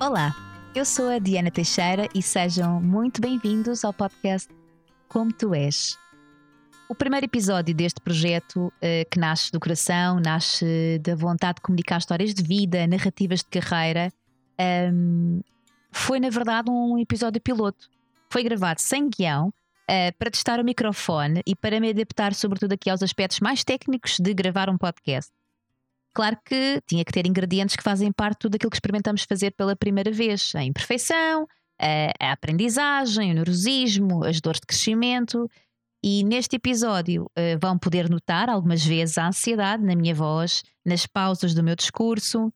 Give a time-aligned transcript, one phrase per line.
[0.00, 0.32] Olá,
[0.76, 4.48] eu sou a Diana Teixeira e sejam muito bem-vindos ao podcast
[5.08, 5.98] Como Tu És.
[6.88, 11.98] O primeiro episódio deste projeto, uh, que nasce do coração, nasce da vontade de comunicar
[11.98, 14.12] histórias de vida, narrativas de carreira,
[14.92, 15.40] um,
[15.90, 17.90] foi na verdade um episódio piloto.
[18.30, 22.88] Foi gravado sem guião uh, para testar o microfone e para me adaptar, sobretudo, aqui
[22.88, 25.32] aos aspectos mais técnicos de gravar um podcast.
[26.14, 29.76] Claro que tinha que ter ingredientes que fazem parte tudo aquilo que experimentamos fazer pela
[29.76, 31.46] primeira vez: a imperfeição,
[31.80, 35.48] a, a aprendizagem, o neurosismo, as dores de crescimento.
[36.02, 41.06] E neste episódio uh, vão poder notar algumas vezes a ansiedade na minha voz, nas
[41.06, 42.52] pausas do meu discurso.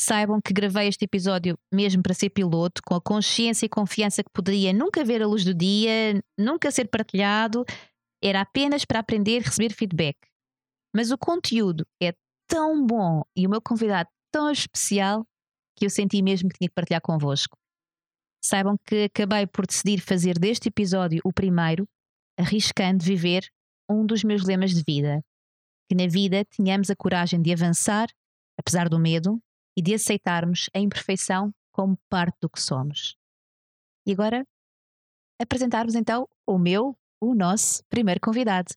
[0.00, 4.30] Saibam que gravei este episódio mesmo para ser piloto, com a consciência e confiança que
[4.32, 7.64] poderia nunca ver a luz do dia, nunca ser partilhado,
[8.22, 10.16] era apenas para aprender e receber feedback.
[10.94, 12.14] Mas o conteúdo é
[12.48, 15.24] tão bom e o meu convidado tão especial
[15.76, 17.56] que eu senti mesmo que tinha que partilhar convosco.
[18.42, 21.86] Saibam que acabei por decidir fazer deste episódio o primeiro,
[22.38, 23.48] arriscando viver
[23.88, 25.22] um dos meus lemas de vida.
[25.88, 28.08] Que na vida tenhamos a coragem de avançar,
[28.58, 29.40] apesar do medo,
[29.76, 33.16] e de aceitarmos a imperfeição como parte do que somos.
[34.06, 34.44] E agora,
[35.40, 38.74] apresentar-vos então o meu, o nosso primeiro convidado.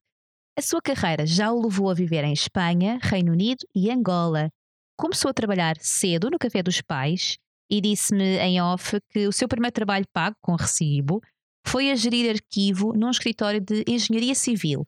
[0.57, 4.51] A sua carreira já o levou a viver em Espanha, Reino Unido e Angola.
[4.97, 7.37] Começou a trabalhar cedo no Café dos Pais
[7.69, 11.21] e disse-me em off que o seu primeiro trabalho pago com recibo
[11.65, 14.85] foi a gerir arquivo num escritório de engenharia civil.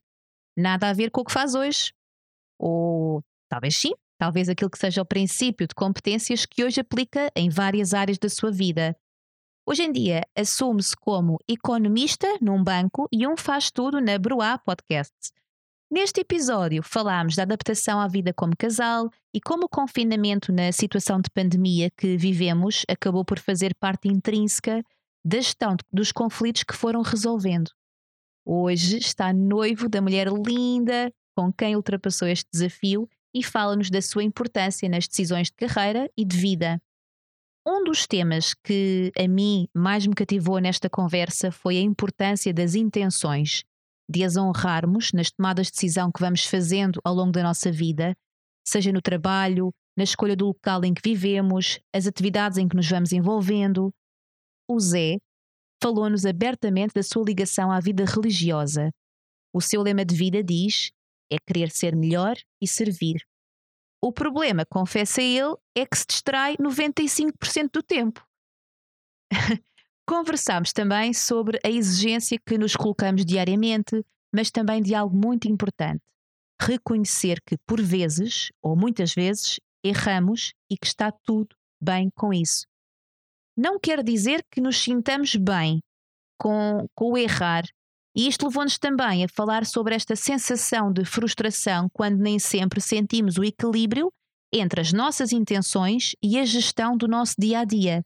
[0.56, 1.94] Nada a ver com o que faz hoje.
[2.59, 7.50] Ou talvez sim, talvez aquilo que seja o princípio de competências que hoje aplica em
[7.50, 8.97] várias áreas da sua vida.
[9.66, 15.31] Hoje em dia assume-se como economista num banco e um faz tudo na Bruá Podcasts
[15.95, 21.22] Neste episódio, falámos da adaptação à vida como casal e como o confinamento na situação
[21.22, 24.84] de pandemia que vivemos acabou por fazer parte intrínseca
[25.23, 27.69] da gestão dos conflitos que foram resolvendo.
[28.44, 34.23] Hoje está noivo da mulher linda com quem ultrapassou este desafio e fala-nos da sua
[34.23, 36.81] importância nas decisões de carreira e de vida.
[37.67, 42.73] Um dos temas que a mim mais me cativou nesta conversa foi a importância das
[42.73, 43.63] intenções
[44.09, 48.16] de as honrarmos nas tomadas de decisão que vamos fazendo ao longo da nossa vida,
[48.66, 52.90] seja no trabalho, na escolha do local em que vivemos, as atividades em que nos
[52.90, 53.94] vamos envolvendo.
[54.68, 55.18] O Zé
[55.81, 58.91] falou-nos abertamente da sua ligação à vida religiosa.
[59.53, 60.91] O seu lema de vida diz:
[61.31, 63.22] é querer ser melhor e servir.
[64.02, 68.25] O problema, confessa ele, é que se distrai 95% do tempo.
[70.06, 74.03] Conversámos também sobre a exigência que nos colocamos diariamente,
[74.34, 76.02] mas também de algo muito importante:
[76.62, 82.66] reconhecer que, por vezes, ou muitas vezes, erramos e que está tudo bem com isso.
[83.56, 85.80] Não quer dizer que nos sintamos bem
[86.40, 87.64] com, com o errar,
[88.16, 93.38] e isto levou-nos também a falar sobre esta sensação de frustração quando nem sempre sentimos
[93.38, 94.12] o equilíbrio
[94.52, 98.03] entre as nossas intenções e a gestão do nosso dia a dia.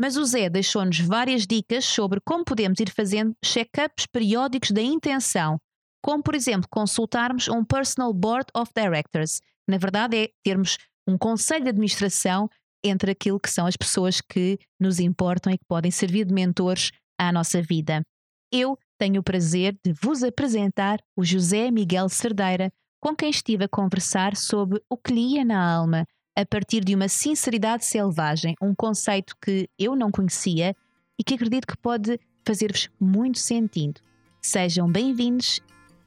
[0.00, 5.60] Mas o Zé deixou-nos várias dicas sobre como podemos ir fazendo check-ups periódicos da intenção,
[6.02, 9.42] como, por exemplo, consultarmos um Personal Board of Directors.
[9.68, 12.48] Na verdade, é termos um conselho de administração
[12.82, 16.90] entre aquilo que são as pessoas que nos importam e que podem servir de mentores
[17.18, 18.02] à nossa vida.
[18.50, 22.72] Eu tenho o prazer de vos apresentar o José Miguel Cerdeira,
[23.02, 26.06] com quem estive a conversar sobre o que lhe na alma,
[26.36, 30.74] a partir de uma sinceridade selvagem, um conceito que eu não conhecia
[31.18, 34.00] e que acredito que pode fazer-vos muito sentido.
[34.40, 35.60] Sejam bem-vindos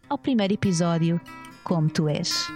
[0.10, 1.22] ao primeiro episódio
[1.64, 2.48] Como Tu És.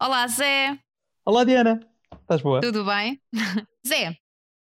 [0.00, 0.78] Olá, Zé.
[1.24, 1.80] Olá, Diana.
[2.20, 2.60] Estás boa?
[2.60, 3.20] Tudo bem?
[3.86, 4.16] Zé,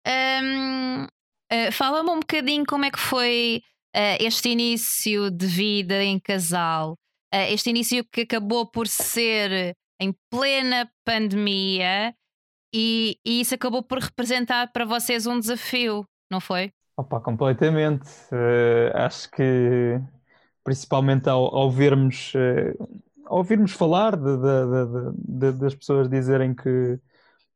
[0.07, 1.07] um,
[1.51, 3.63] eh, fala-me um bocadinho como é que foi
[3.95, 6.93] este início de vida em casal,
[7.35, 12.15] uh, este início que acabou por ser em plena pandemia
[12.73, 16.71] e, e, isso acabou por representar para vocês um desafio, não foi?
[16.97, 18.09] Opa, completamente.
[18.31, 19.99] Uh, acho que
[20.63, 22.33] principalmente ao, ao vermos
[23.29, 26.99] ao ouvirmos falar de, de, de, das pessoas dizerem que,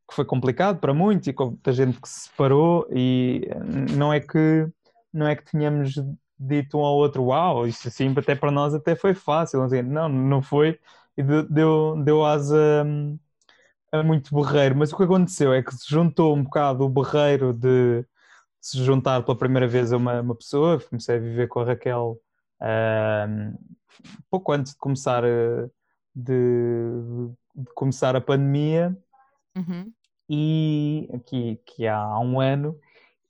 [0.08, 3.48] que, foi complicado para muitos e com muita gente que se separou e
[3.96, 4.68] não é que
[5.12, 5.94] não é que tínhamos
[6.38, 9.62] dito um ao outro, uau, isso assim até para nós até foi fácil.
[9.62, 10.78] Assim, não, não foi.
[11.16, 12.84] E deu, deu asa
[13.92, 14.76] a muito berreiro.
[14.76, 18.04] Mas o que aconteceu é que se juntou um bocado o berreiro de
[18.60, 20.80] se juntar pela primeira vez a uma, uma pessoa.
[20.80, 22.18] Comecei a viver com a Raquel
[22.62, 23.56] um,
[24.30, 25.68] pouco antes de começar a,
[26.14, 26.32] de,
[27.54, 28.96] de começar a pandemia
[29.54, 29.92] Uhum.
[30.30, 32.78] e aqui que há um ano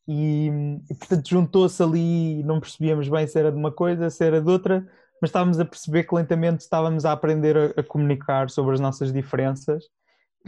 [0.08, 0.48] e,
[0.90, 4.50] e portanto juntou-se ali não percebíamos bem se era de uma coisa, se era de
[4.50, 4.80] outra,
[5.20, 9.12] mas estávamos a perceber que lentamente estávamos a aprender a, a comunicar sobre as nossas
[9.12, 9.84] diferenças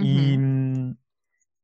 [0.01, 0.39] e,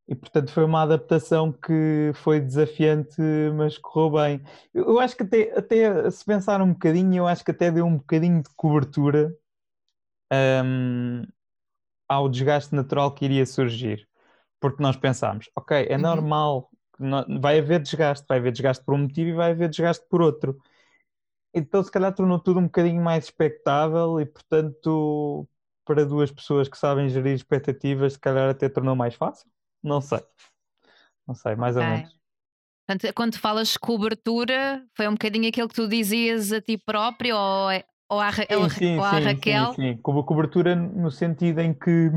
[0.09, 3.21] e portanto foi uma adaptação que foi desafiante,
[3.57, 4.43] mas correu bem.
[4.75, 7.87] Eu, eu acho que até, até se pensar um bocadinho, eu acho que até deu
[7.87, 9.33] um bocadinho de cobertura
[10.65, 11.25] hum,
[12.09, 14.09] ao desgaste natural que iria surgir.
[14.61, 15.99] Porque nós pensámos, ok, é Uhum.
[15.99, 16.71] normal,
[17.41, 20.59] vai haver desgaste, vai haver desgaste por um motivo e vai haver desgaste por outro.
[21.55, 25.49] Então, se calhar, tornou tudo um bocadinho mais expectável e, portanto,
[25.85, 29.51] para duas pessoas que sabem gerir expectativas, se calhar até tornou mais fácil.
[29.83, 30.21] Não sei.
[31.27, 31.85] Não sei, mais ou Ok.
[31.85, 32.21] menos.
[32.87, 37.71] Portanto, quando falas cobertura, foi um bocadinho aquilo que tu dizias a ti próprio ou,
[37.71, 39.67] é- ou, à, Ra- ou, a- Sim, sim, ou à sim, Raquel?
[39.67, 39.97] sim, sim.
[39.99, 42.11] Co- Cobertura no sentido em que,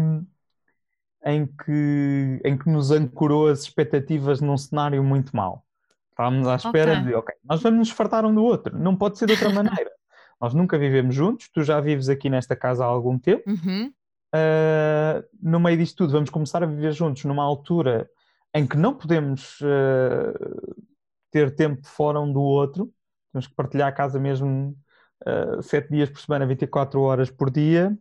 [1.25, 5.65] em que, em que nos ancorou as expectativas num cenário muito mau.
[6.09, 7.03] Estávamos à espera Ok.
[7.03, 9.91] de, ok, nós vamos nos fartar um do outro, não pode ser de outra maneira.
[10.41, 13.49] Nós nunca vivemos juntos, tu já vives aqui nesta casa há algum tempo.
[13.49, 13.93] Uhum.
[14.35, 18.09] Uh, no meio disto tudo, vamos começar a viver juntos numa altura
[18.53, 20.83] em que não podemos uh,
[21.31, 22.91] ter tempo fora um do outro,
[23.31, 24.77] temos que partilhar a casa mesmo
[25.25, 27.97] uh, sete dias por semana, 24 horas por dia.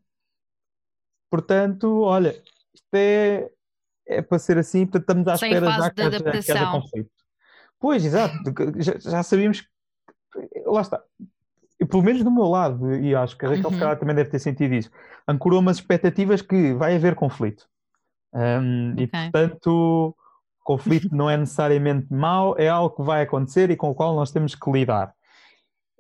[1.31, 2.35] Portanto, olha,
[2.75, 3.51] isto é,
[4.07, 6.81] é para ser assim, portanto, estamos à Sem espera fase já de adaptação.
[6.81, 7.11] conflito.
[7.79, 8.35] Pois, exato,
[8.79, 9.69] já, já sabíamos que
[10.67, 11.03] lá está.
[11.81, 13.97] E pelo menos do meu lado, e acho que a Raquel Uhum.
[13.97, 14.91] também deve ter sentido isso,
[15.27, 17.67] ancorou umas expectativas que vai haver conflito.
[18.33, 19.31] Um, E Ok.
[19.33, 20.17] portanto,
[20.63, 24.31] conflito não é necessariamente mau, é algo que vai acontecer e com o qual nós
[24.31, 25.13] temos que lidar.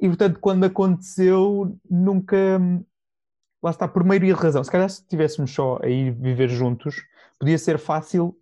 [0.01, 2.37] E portanto, quando aconteceu, nunca.
[3.62, 4.62] Lá está, por maioria de razão.
[4.64, 6.97] Se calhar se estivéssemos só a ir viver juntos,
[7.38, 8.37] podia ser fácil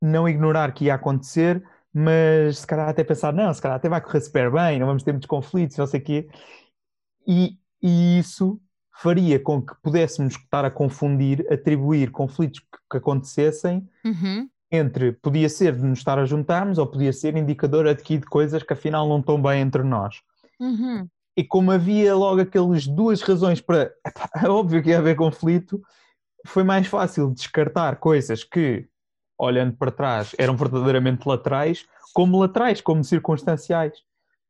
[0.00, 1.62] não ignorar que ia acontecer,
[1.92, 5.02] mas se calhar até pensar, não, se calhar até vai correr super bem, não vamos
[5.02, 6.28] ter muitos conflitos, não sei o quê.
[7.26, 8.60] E, e isso
[8.94, 14.48] faria com que pudéssemos estar a confundir, atribuir conflitos que, que acontecessem Uhum.
[14.70, 18.62] entre podia ser de nos estar a juntarmos ou podia ser indicador aqui de coisas
[18.62, 20.20] que afinal não estão bem entre nós.
[20.58, 21.08] Uhum.
[21.36, 23.92] E como havia logo aquelas duas razões para.
[24.06, 25.82] Epá, É óbvio que ia haver conflito,
[26.46, 28.86] foi mais fácil descartar coisas que,
[29.38, 33.94] olhando para trás, eram verdadeiramente laterais, como laterais, como circunstanciais.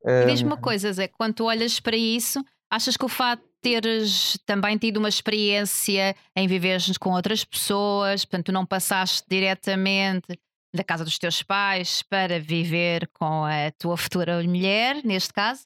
[0.05, 3.41] E diz-me Um, uma coisa, Zé, quando tu olhas para isso, achas que o fato
[3.41, 9.23] de teres também tido uma experiência em viveres com outras pessoas, portanto, tu não passaste
[9.29, 10.39] diretamente
[10.75, 15.65] da casa dos teus pais para viver com a tua futura mulher, neste caso,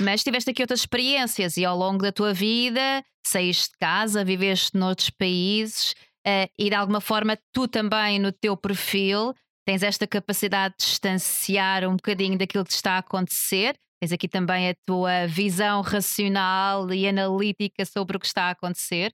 [0.00, 4.76] mas tiveste aqui outras experiências e ao longo da tua vida saíste de casa, viveste
[4.76, 5.94] noutros países
[6.26, 9.34] eh, e de alguma forma tu também no teu perfil
[9.66, 13.76] tens esta capacidade de distanciar um bocadinho daquilo que te está a acontecer.
[14.00, 19.12] Tens aqui também a tua visão racional e analítica sobre o que está a acontecer.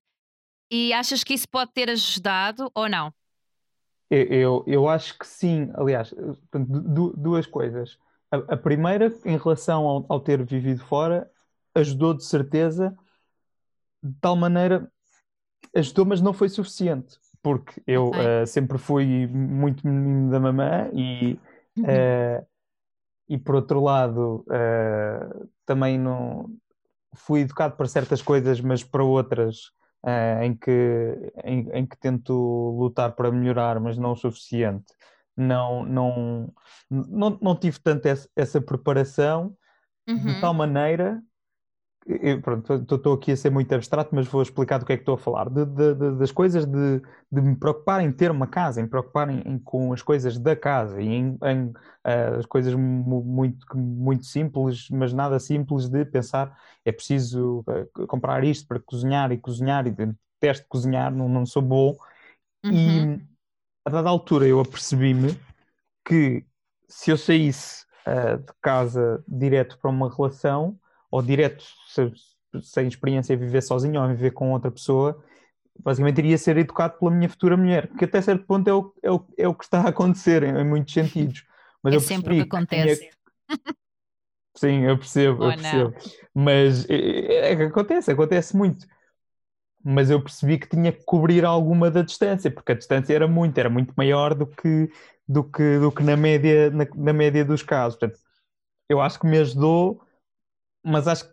[0.70, 3.12] E achas que isso pode ter ajudado ou não?
[4.10, 5.70] Eu, eu, eu acho que sim.
[5.74, 6.14] Aliás,
[6.52, 7.98] du- duas coisas.
[8.34, 11.30] A, a primeira, em relação ao, ao ter vivido fora,
[11.74, 12.96] ajudou de certeza,
[14.02, 14.90] de tal maneira,
[15.74, 21.38] ajudou, mas não foi suficiente, porque eu eh, sempre fui muito menino da mamã e,
[21.76, 21.86] Uhum.
[21.88, 22.44] eh,
[23.28, 25.28] e por outro lado, eh,
[25.66, 26.50] também não
[27.14, 29.72] fui educado para certas coisas, mas para outras
[30.42, 32.32] em que, em, em que tento
[32.78, 34.84] lutar para melhorar, mas não o suficiente.
[35.36, 36.52] Não, não,
[36.90, 39.56] não, não tive tanto essa, essa preparação
[40.06, 40.40] de Uhum.
[40.40, 41.22] tal maneira.
[42.06, 45.02] eu- pronto, estou aqui a ser muito abstrato, mas vou explicar do que é que
[45.02, 45.48] estou a falar.
[45.48, 47.00] De- de- de- das coisas de,
[47.32, 50.38] de me preocupar em ter uma casa, em me preocupar em, em- com as coisas
[50.38, 51.72] da casa e em, em,
[52.38, 58.44] as coisas mu- muito, muito simples, mas nada simples de pensar é preciso ah, comprar
[58.44, 61.96] isto para cozinhar e cozinhar e detesto cozinhar, não, não sou bom.
[62.64, 62.76] Uhum.
[62.76, 63.33] E
[63.84, 65.38] a dada altura eu apercebi-me
[66.06, 66.44] que
[66.88, 70.78] se eu saísse ah, de casa direto para uma relação,
[71.10, 72.12] ou direto se-
[72.62, 75.22] sem experiência a viver sozinho ou a viver com outra pessoa,
[75.80, 79.10] basicamente iria ser educado pela minha futura mulher, que até certo ponto é o, é
[79.10, 81.44] o, é o que está a acontecer em, em muitos sentidos.
[81.82, 83.10] Mas É sempre o que percebi tinha- acontece.
[84.56, 85.94] Sim, eu percebo, Ou eu percebo.
[86.32, 88.86] Mas é, é- é que acontece, acontece muito.
[89.84, 93.58] Mas eu percebi que tinha que cobrir alguma da distância, porque a distância era muito,
[93.58, 94.90] era muito maior do que,
[95.28, 97.98] do que, do que na média, na, na média dos casos.
[97.98, 98.18] Portanto,
[98.88, 100.02] eu acho que me ajudou,
[100.82, 101.28] mas acho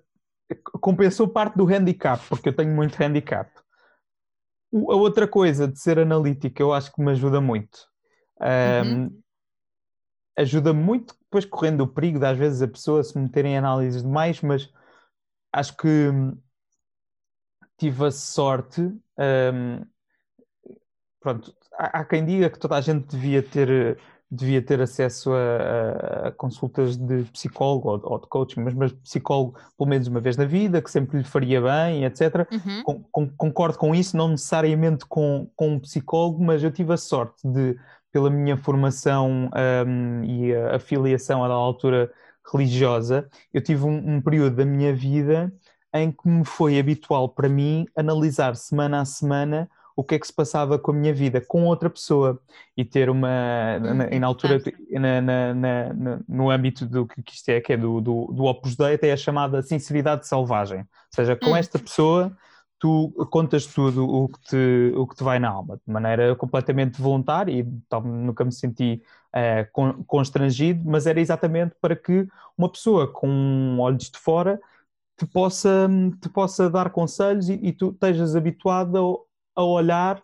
[0.50, 3.50] que compensou parte do handicap, porque eu tenho muito handicap.
[4.74, 7.88] a outra coisa de ser analítico, eu acho que me ajuda muito.
[8.42, 9.22] Um, uhum.
[10.38, 14.02] Ajuda muito, depois correndo o perigo de às vezes a pessoa se meter em análises
[14.02, 14.70] demais, mas
[15.54, 16.10] acho que
[17.82, 18.80] tive a sorte.
[18.82, 19.84] Um,
[21.20, 23.98] pronto, há, há, quem diga que toda a gente devia ter,
[24.30, 29.58] devia ter acesso a, a consultas de psicólogo ou, ou, de coaching, mas, mas psicólogo
[29.76, 32.48] pelo menos uma vez na vida, que sempre lhe faria bem, etc.
[32.52, 32.84] Uhum.
[32.84, 36.98] Com, com, concordo com isso, não necessariamente com, com um psicólogo, mas eu tive a
[36.98, 37.76] sorte de,
[38.12, 39.50] pela minha formação
[39.88, 42.12] um, e a afiliação à altura
[42.54, 45.52] religiosa, eu tive um, um período da minha vida
[45.94, 50.26] em que me foi habitual para mim analisar semana a semana o que é que
[50.26, 52.42] se passava com a minha vida com outra pessoa
[52.76, 57.74] e ter uma na, na altura na, na, no âmbito do que isto é que
[57.74, 60.80] é do, do, do Opus Dei até a chamada sinceridade selvagem.
[60.80, 62.36] Ou seja com esta pessoa
[62.80, 67.00] tu contas tudo o que te o que te vai na alma de maneira completamente
[67.00, 69.04] voluntária e tal, nunca me senti
[69.36, 74.60] uh, constrangido mas era exatamente para que uma pessoa com olhos de fora
[75.22, 75.88] te possa,
[76.20, 78.98] te possa dar conselhos e, e tu estejas habituado
[79.56, 80.20] a, a olhar,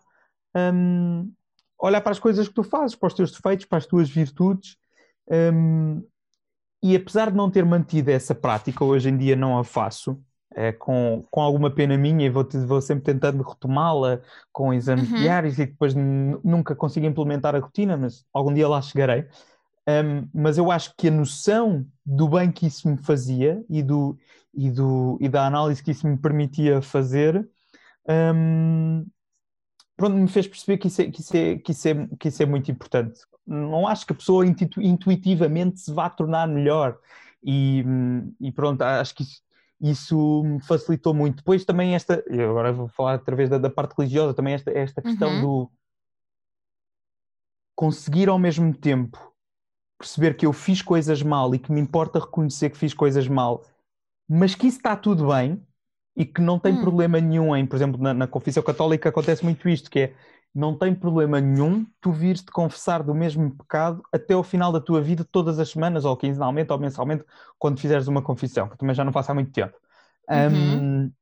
[0.74, 1.30] um,
[1.78, 4.76] olhar para as coisas que tu fazes, para os teus defeitos, para as tuas virtudes.
[5.30, 6.02] Um,
[6.82, 10.20] e apesar de não ter mantido essa prática, hoje em dia não a faço,
[10.56, 14.20] é, com, com alguma pena minha e vou, vou sempre tentando retomá-la
[14.52, 15.18] com exames uhum.
[15.18, 19.26] diários e depois nunca consigo implementar a rotina, mas algum dia lá chegarei.
[19.88, 24.18] Um, mas eu acho que a noção do bem que isso me fazia e, do,
[24.52, 27.48] e, do, e da análise que isso me permitia fazer
[28.06, 29.06] um,
[29.96, 32.42] pronto, me fez perceber que isso, é, que, isso é, que, isso é, que isso
[32.42, 33.20] é muito importante.
[33.46, 36.98] Não acho que a pessoa intu, intuitivamente se vá tornar melhor
[37.42, 37.82] e,
[38.38, 39.42] e pronto, acho que isso,
[39.80, 41.36] isso me facilitou muito.
[41.36, 45.30] Depois também esta, agora vou falar através da, da parte religiosa, também esta, esta questão
[45.30, 45.40] uhum.
[45.40, 45.72] do
[47.74, 49.18] conseguir ao mesmo tempo
[49.98, 53.64] perceber que eu fiz coisas mal e que me importa reconhecer que fiz coisas mal,
[54.28, 55.60] mas que isso está tudo bem
[56.16, 56.80] e que não tem hum.
[56.80, 60.14] problema nenhum em, por exemplo, na, na, confissão católica acontece muito isto, que é
[60.54, 64.80] não tem problema nenhum tu vires te confessar do mesmo pecado até ao final da
[64.80, 67.24] tua vida, todas as semanas, ou quinzenalmente, ou mensalmente,
[67.58, 69.76] quando fizeres uma confissão, que também já não faço há muito tempo.
[70.28, 71.04] Uhum.
[71.06, 71.12] Um,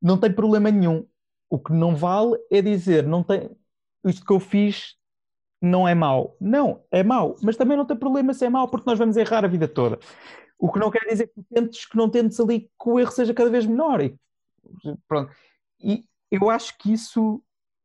[0.00, 1.06] não tem problema nenhum.
[1.50, 3.50] O que não vale é dizer, não tem,
[4.04, 4.96] isto que eu fiz
[5.62, 6.36] não é mau.
[6.40, 9.44] Não, é mau, mas também não tem problema se é mau, porque nós vamos errar
[9.44, 9.98] a vida toda.
[10.58, 13.32] O que não quer dizer que, tentes, que não tentes ali que o erro seja
[13.32, 14.00] cada vez menor.
[14.00, 14.16] E,
[15.06, 15.32] pronto.
[15.80, 17.42] e eu acho que isso,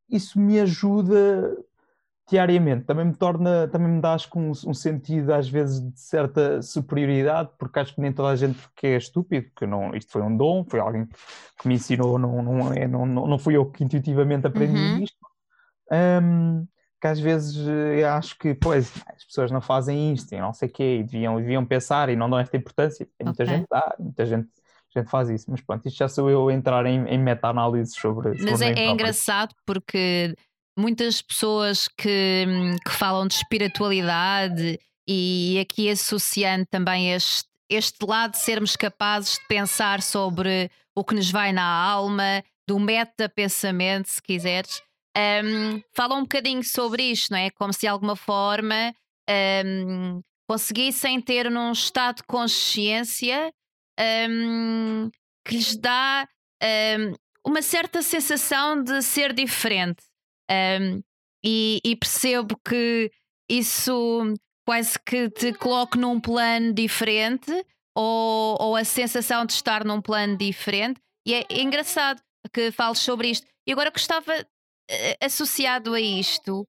[0.10, 1.56] isso me ajuda
[2.30, 2.86] diariamente.
[2.86, 7.50] Também me torna, também me dá acho, um, um sentido às vezes de certa superioridade,
[7.58, 10.36] porque acho que nem toda a gente que é estúpido, que não, isto foi um
[10.36, 11.08] dom, foi alguém
[11.60, 15.04] que me ensinou, não, não, é, não, não fui eu que intuitivamente aprendi uhum.
[15.04, 15.18] isto.
[15.92, 16.68] Um,
[17.00, 20.54] que às vezes eh, eu acho que, pois, as pessoas não fazem isto e não
[20.54, 23.08] sei o quê, e deviam, deviam pensar e não dão esta importância.
[23.20, 23.56] E muita okay.
[23.56, 24.50] gente dá, muita gente,
[24.96, 28.30] gente faz isso, mas pronto, isto já sou eu a entrar em, em meta-análise sobre.
[28.44, 30.36] Mas é, é engraçado porque
[30.77, 32.46] muitas pessoas que,
[32.86, 39.48] que falam de espiritualidade e aqui associando também este, este lado de sermos capazes de
[39.48, 44.82] pensar sobre o que nos vai na alma, do meta-pensamento, se quiseres
[45.18, 47.50] um, fala um bocadinho sobre isto, não é?
[47.52, 48.94] Como se de alguma forma
[49.66, 53.52] um, conseguissem ter num estado de consciência
[54.30, 55.10] um,
[55.46, 56.28] que lhes dá
[57.46, 60.04] uma certa sensação de ser diferente.
[61.44, 63.12] E, e, percebo que
[63.50, 64.34] isso
[64.66, 67.52] quase que te coloque num plano diferente
[67.96, 71.00] ou, ou a sensação de estar num plano diferente.
[71.26, 72.22] E é engraçado
[72.54, 73.48] que fales sobre isto.
[73.66, 74.46] E agora gostava
[75.22, 76.67] associado a isto,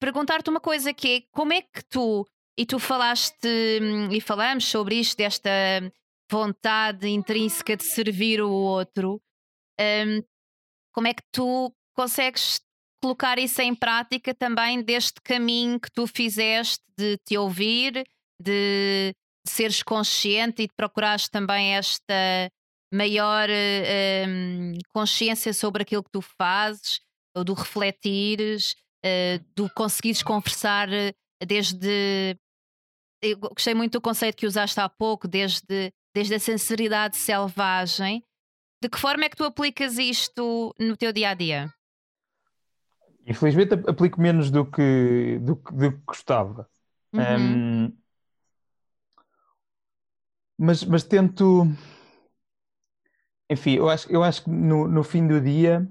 [0.00, 2.26] perguntar-te uma coisa que é como é que tu,
[2.58, 3.46] e tu falaste
[3.80, 5.50] hum, e falamos sobre isto, desta
[6.30, 9.20] vontade intrínseca de servir o outro,
[9.80, 10.22] um,
[10.92, 12.60] como é que tu consegues
[13.02, 18.04] colocar isso em prática também deste caminho que tu fizeste de te ouvir,
[18.40, 22.50] de, de seres consciente e de procurares também esta
[22.92, 27.00] maior um, consciência sobre aquilo que tu fazes
[27.34, 31.12] do refletires, uh, do conseguires conversar eh,
[31.46, 32.36] desde.
[33.22, 38.24] Eu gostei muito do conceito que usaste há pouco, desde, desde a sinceridade selvagem.
[38.82, 41.72] De que forma é que tu aplicas isto no teu dia a dia?
[43.26, 46.66] Infelizmente aplico menos do que, do, do que gostava.
[47.12, 47.84] Uhum.
[47.86, 47.98] Um,
[50.58, 51.66] mas, mas tento.
[53.50, 55.86] Enfim, eu acho, eu acho que no, no fim do dia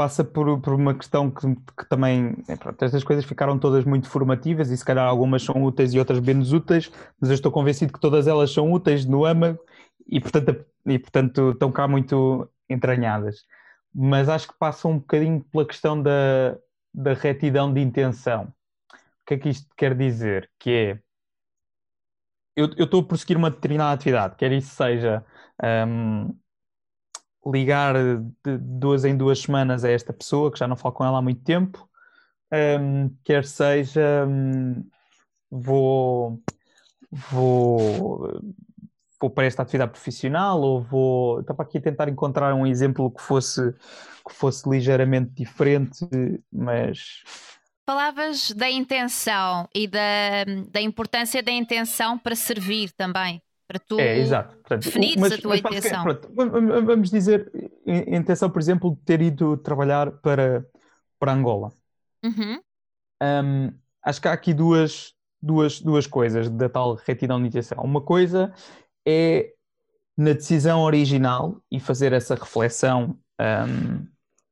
[0.00, 2.34] passa por, por uma questão que, que também.
[2.48, 5.98] É, pronto, estas coisas ficaram todas muito formativas e se calhar algumas são úteis e
[5.98, 6.90] outras menos úteis,
[7.20, 9.58] mas eu estou convencido que todas elas são úteis no âmago
[10.06, 13.44] e, portanto, e, portanto estão cá muito entranhadas.
[13.94, 16.56] Mas acho que passa um bocadinho pela questão da,
[16.94, 18.44] da retidão de intenção.
[18.94, 20.50] O que é que isto quer dizer?
[20.58, 21.00] Que é.
[22.56, 25.22] Eu, eu estou a prosseguir uma determinada atividade, quer isso seja.
[25.62, 26.34] Um,
[27.46, 27.94] ligar
[28.44, 31.22] de duas em duas semanas a esta pessoa, que já não falo com ela há
[31.22, 31.88] muito tempo,
[32.52, 34.84] um, quer seja um,
[35.50, 36.42] vou,
[37.10, 38.42] vou,
[39.20, 41.40] vou para esta atividade profissional ou vou.
[41.40, 43.72] Estava aqui a tentar encontrar um exemplo que fosse,
[44.26, 46.06] que fosse ligeiramente diferente,
[46.52, 47.22] mas.
[47.86, 54.18] Falavas da intenção e da, da importância da intenção para servir também para tu é,
[54.18, 54.56] exato.
[54.56, 56.02] Portanto, definires a tua mas, intenção.
[56.02, 57.52] Pronto, vamos dizer,
[57.86, 60.66] intenção, por exemplo, de ter ido trabalhar para,
[61.20, 61.72] para Angola.
[62.24, 62.60] Uhum.
[63.22, 63.72] Um,
[64.02, 67.78] acho que há aqui duas, duas, duas coisas da tal retidão de intenção.
[67.84, 68.52] Uma coisa
[69.06, 69.52] é
[70.16, 74.04] na decisão original e fazer essa reflexão um,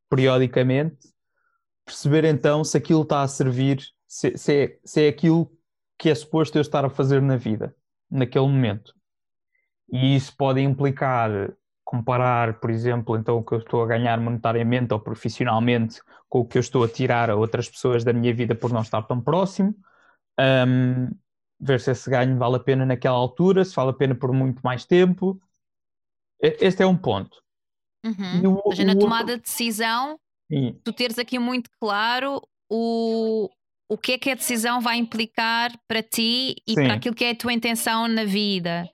[0.09, 1.09] periodicamente,
[1.85, 5.51] perceber então se aquilo está a servir, se, se, é, se é aquilo
[5.99, 7.75] que é suposto eu estar a fazer na vida,
[8.09, 8.95] naquele momento.
[9.91, 11.31] E isso pode implicar
[11.89, 16.45] comparar, por exemplo, então o que eu estou a ganhar monetariamente ou profissionalmente com o
[16.45, 19.19] que eu estou a tirar a outras pessoas da minha vida por não estar tão
[19.19, 19.75] próximo,
[20.39, 21.09] um,
[21.59, 24.61] ver se esse ganho vale a pena naquela altura, se vale a pena por muito
[24.61, 25.41] mais tempo.
[26.39, 27.43] Este é um ponto.
[28.05, 28.53] Uhum.
[28.53, 30.21] O, Ou seja, na tomada de decisão,
[30.53, 30.79] Sim.
[30.85, 32.39] tu teres aqui muito claro
[32.71, 33.49] o,
[33.89, 36.85] o que é que a decisão vai implicar para ti e Sim.
[36.85, 38.87] para aquilo que é a tua intenção na vida.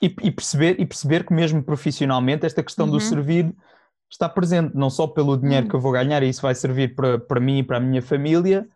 [0.00, 2.92] E, e, perceber, e perceber que mesmo profissionalmente esta questão uhum.
[2.92, 3.54] do servir
[4.10, 5.70] está presente, não só pelo dinheiro uhum.
[5.70, 8.00] que eu vou ganhar, e isso vai servir para, para mim e para a minha
[8.00, 8.68] família,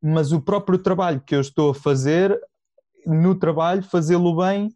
[0.00, 2.38] mas o próprio trabalho que eu estou a fazer,
[3.06, 4.74] no trabalho, fazê-lo bem,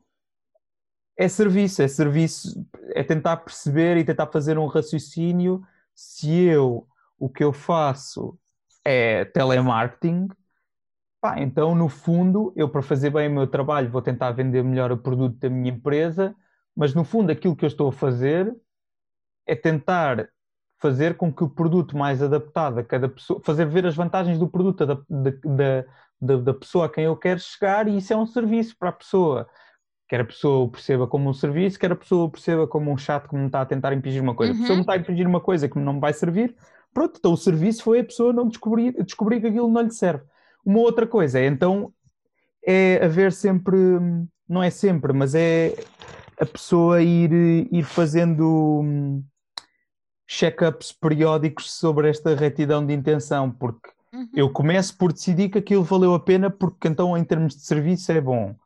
[1.17, 5.63] é serviço, é serviço, é tentar perceber e tentar fazer um raciocínio
[5.95, 6.87] se eu,
[7.19, 8.39] o que eu faço
[8.85, 10.29] é telemarketing,
[11.27, 14.93] Pá, então, no fundo, eu para fazer bem o meu trabalho vou tentar vender melhor
[14.93, 16.37] o produto da minha empresa,
[16.77, 18.55] mas no fundo aquilo que eu estou a fazer
[19.45, 20.29] é tentar
[20.81, 24.47] fazer com que o produto mais adaptado a cada pessoa, fazer ver as vantagens do
[24.47, 25.85] produto da, da,
[26.21, 28.93] da, da pessoa a quem eu quero chegar e isso é um serviço para a
[28.93, 29.49] pessoa.
[30.09, 32.97] Quer a pessoa o perceba como um serviço, quer a pessoa o perceba como um
[32.97, 34.53] chato que me está a tentar impingir uma coisa.
[34.53, 34.59] Uhum.
[34.59, 36.55] A pessoa me está a impingir uma coisa que não me vai servir,
[36.95, 40.23] pronto, então o serviço foi a pessoa não descobrir, descobrir que aquilo não lhe serve.
[40.67, 41.93] Uma outra coisa é então
[42.67, 43.77] é haver sempre,
[44.49, 45.73] não é sempre, mas é
[46.41, 47.33] a pessoa ir,
[47.73, 49.25] ir fazendo hum,
[50.27, 54.29] check-ups periódicos sobre esta retidão de intenção, porque uhum.
[54.35, 58.11] eu começo por decidir que aquilo valeu a pena, porque então em termos de serviço
[58.11, 58.57] é bom.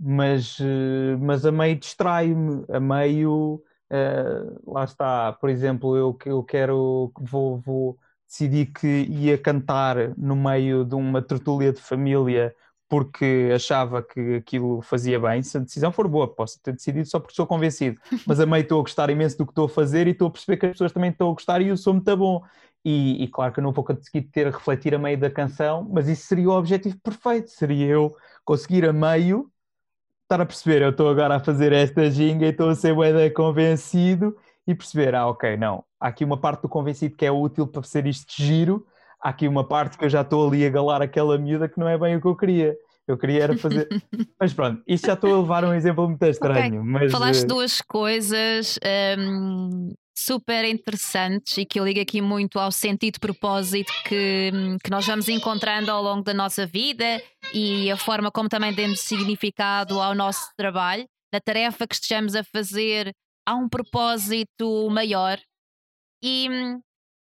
[0.00, 6.42] Mas, eh, mas a meio distrai-me, a meio uh, lá está, por exemplo, eu, eu
[6.42, 7.98] quero vou, vou
[8.32, 12.54] decidi que ia cantar no meio de uma tertúlia de família
[12.88, 15.42] porque achava que aquilo fazia bem.
[15.42, 18.00] Se a decisão for boa, posso ter decidido só porque sou convencido.
[18.26, 20.30] Mas a meio estou a gostar imenso do que estou a fazer e estou a
[20.30, 22.42] perceber que as pessoas também estão a gostar e eu sou muito bom.
[22.84, 25.88] E, e, claro que eu não vou conseguir ter a refletir a meio da canção,
[25.90, 27.50] mas isso seria o objetivo perfeito.
[27.50, 29.50] Seria eu conseguir a meio
[30.24, 33.32] estar a perceber, eu estou agora a fazer esta ginga e estou a ser bem
[33.32, 37.66] convencido e perceber, ah, ok, não, há aqui uma parte do convencido que é útil
[37.66, 38.86] para ser isto giro,
[39.22, 41.88] há aqui uma parte que eu já estou ali a galar aquela miúda que não
[41.88, 42.76] é bem o que eu queria.
[43.06, 43.88] Eu queria era fazer.
[44.40, 46.80] mas pronto, isto já estou a levar um exemplo muito estranho.
[46.80, 46.90] Okay.
[46.92, 47.12] Mas...
[47.12, 47.48] Falaste uh...
[47.48, 48.78] duas coisas
[49.18, 54.90] um, super interessantes e que eu ligo aqui muito ao sentido de propósito que, que
[54.90, 57.20] nós vamos encontrando ao longo da nossa vida
[57.52, 62.44] e a forma como também demos significado ao nosso trabalho, na tarefa que estejamos a
[62.44, 63.12] fazer
[63.46, 65.38] há um propósito maior.
[66.22, 66.48] E,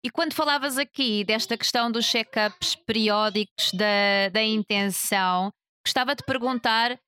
[0.05, 5.53] e quando falavas aqui desta questão dos check-ups periódicos da, da intenção,
[5.85, 6.99] gostava de perguntar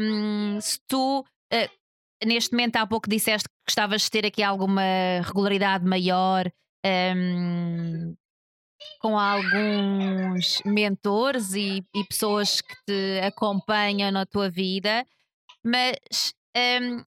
[0.00, 4.82] um, se tu, uh, neste momento, há pouco disseste que gostavas de ter aqui alguma
[5.22, 6.50] regularidade maior.
[6.84, 8.14] Um,
[9.00, 15.04] com alguns mentores e, e, pessoas que te acompanham na tua vida,
[15.64, 17.02] mas um,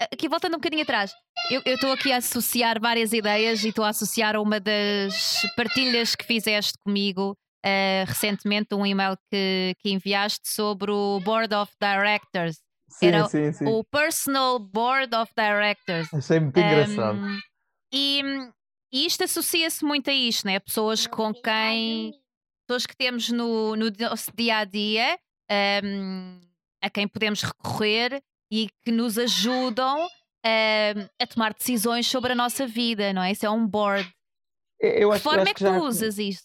[0.00, 1.12] aqui voltando um bocadinho atrás,
[1.50, 6.14] eu estou aqui a associar várias ideias e estou a associar a uma das partilhas
[6.14, 7.32] que fizeste comigo
[7.64, 12.58] uh, recentemente, um e-mail que, que enviaste sobre o Board of Directors.
[12.88, 13.66] Sim, Era sim, sim.
[13.66, 16.12] o Personal Board of Directors.
[16.14, 17.18] Achei muito um, engraçado.
[17.92, 18.22] E
[18.92, 20.58] E isto associa-se muito a isto, né?
[20.60, 22.12] Pessoas com quem.
[22.66, 25.18] Pessoas que temos no, no nosso dia a dia,
[25.84, 26.40] um,
[26.82, 29.98] a quem podemos recorrer e que nos ajudam
[30.46, 33.32] um, a tomar decisões sobre a nossa vida, não é?
[33.32, 34.08] Isso é um board.
[34.80, 36.44] Eu acho, que forma é que, tu usas isto?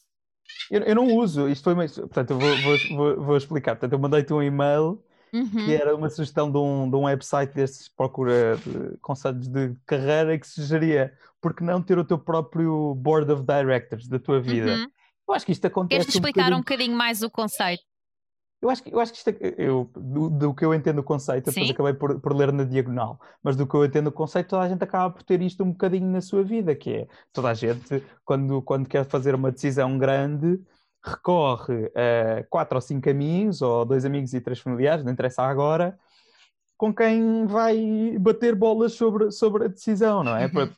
[0.69, 1.87] Eu, eu, não uso, isto foi uma.
[1.87, 3.75] Portanto, eu vou, vou, vou, vou explicar.
[3.75, 5.65] Portanto, eu mandei-te um e-mail uhum.
[5.65, 10.37] que era uma sugestão de um, de um website destes procura de conselhos de carreira
[10.37, 14.75] que sugeria por que não ter o teu próprio board of directors da tua vida.
[14.75, 14.87] Uhum.
[15.27, 15.99] Eu acho que isto acontece.
[15.99, 16.57] Queres explicar um bocadinho...
[16.57, 17.83] um bocadinho mais o conceito?
[18.61, 21.03] Eu acho que, eu acho que isto, é, eu, do, do, que eu entendo o
[21.03, 24.49] conceito, depois acabei por, por, ler na diagonal, mas do que eu entendo o conceito,
[24.49, 27.49] toda a gente acaba por ter isto um bocadinho na sua vida, que é toda
[27.49, 30.61] a gente, quando, quando quer fazer uma decisão grande,
[31.03, 35.97] recorre a quatro ou cinco caminhos, ou dois amigos e três familiares, não interessa agora,
[36.77, 40.45] com quem vai bater bolas sobre, sobre a decisão, não é?
[40.45, 40.69] Uhum.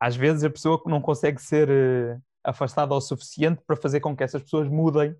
[0.00, 4.24] Às vezes a pessoa não consegue ser uh, afastada o suficiente para fazer com que
[4.24, 5.14] essas pessoas mudem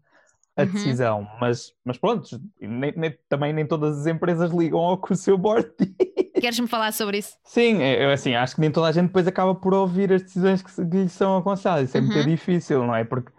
[0.58, 0.72] a uhum.
[0.72, 2.28] decisão, mas, mas pronto,
[2.60, 6.30] nem, nem, também nem todas as empresas ligam ao que o seu board diz.
[6.40, 7.36] Queres-me falar sobre isso?
[7.44, 10.22] Sim, é, eu assim, acho que nem toda a gente depois acaba por ouvir as
[10.22, 12.06] decisões que, que lhe são aconselhadas, isso é uhum.
[12.08, 13.04] muito difícil, não é?
[13.04, 13.30] Porque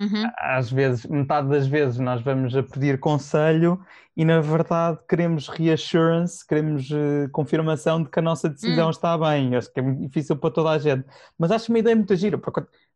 [0.00, 0.30] Uhum.
[0.36, 3.80] Às vezes, metade das vezes, nós vamos a pedir conselho
[4.16, 8.90] e, na verdade, queremos reassurance, queremos uh, confirmação de que a nossa decisão uhum.
[8.90, 9.54] está bem.
[9.56, 11.04] Acho que é muito difícil para toda a gente.
[11.38, 12.38] Mas acho uma ideia muito gira,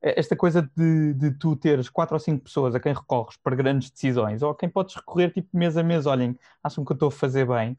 [0.03, 3.91] esta coisa de, de tu teres quatro ou cinco pessoas a quem recorres para grandes
[3.91, 7.09] decisões, ou a quem podes recorrer tipo mês a mês, olhem, acham que eu estou
[7.09, 7.77] a fazer bem.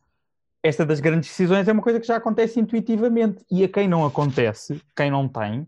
[0.63, 3.43] Esta das grandes decisões é uma coisa que já acontece intuitivamente.
[3.49, 5.67] E a quem não acontece, quem não tem,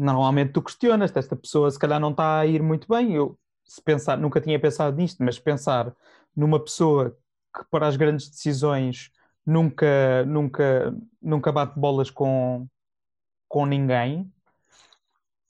[0.00, 3.12] normalmente tu questionas, esta pessoa se calhar não está a ir muito bem.
[3.14, 5.94] Eu, se pensar, nunca tinha pensado nisto, mas pensar
[6.34, 7.16] numa pessoa
[7.54, 9.10] que para as grandes decisões
[9.44, 12.66] nunca, nunca, nunca bate bolas com,
[13.48, 14.32] com ninguém,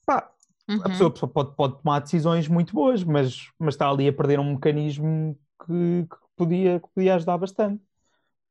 [0.04, 0.30] pá,
[0.68, 0.80] uhum.
[0.82, 4.54] a pessoa pode, pode tomar decisões muito boas, mas, mas está ali a perder um
[4.54, 7.82] mecanismo que, que podia, que podia ajudar bastante.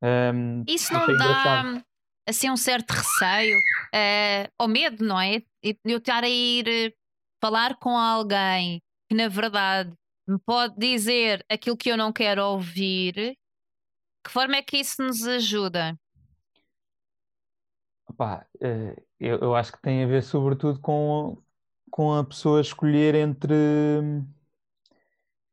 [0.01, 1.81] Um, Isso não dá
[2.30, 5.42] assim um certo receio uh, ou medo, não é?
[5.84, 6.94] Eu estar a ir eh,
[7.42, 9.92] falar com alguém que na verdade
[10.28, 13.36] me pode dizer aquilo que eu não quero ouvir.
[14.24, 16.00] Que forma é que isso nos ajuda?
[18.08, 21.42] Opa, eh, eu, eu acho que tem a ver sobretudo com,
[21.89, 23.54] com a pessoa escolher entre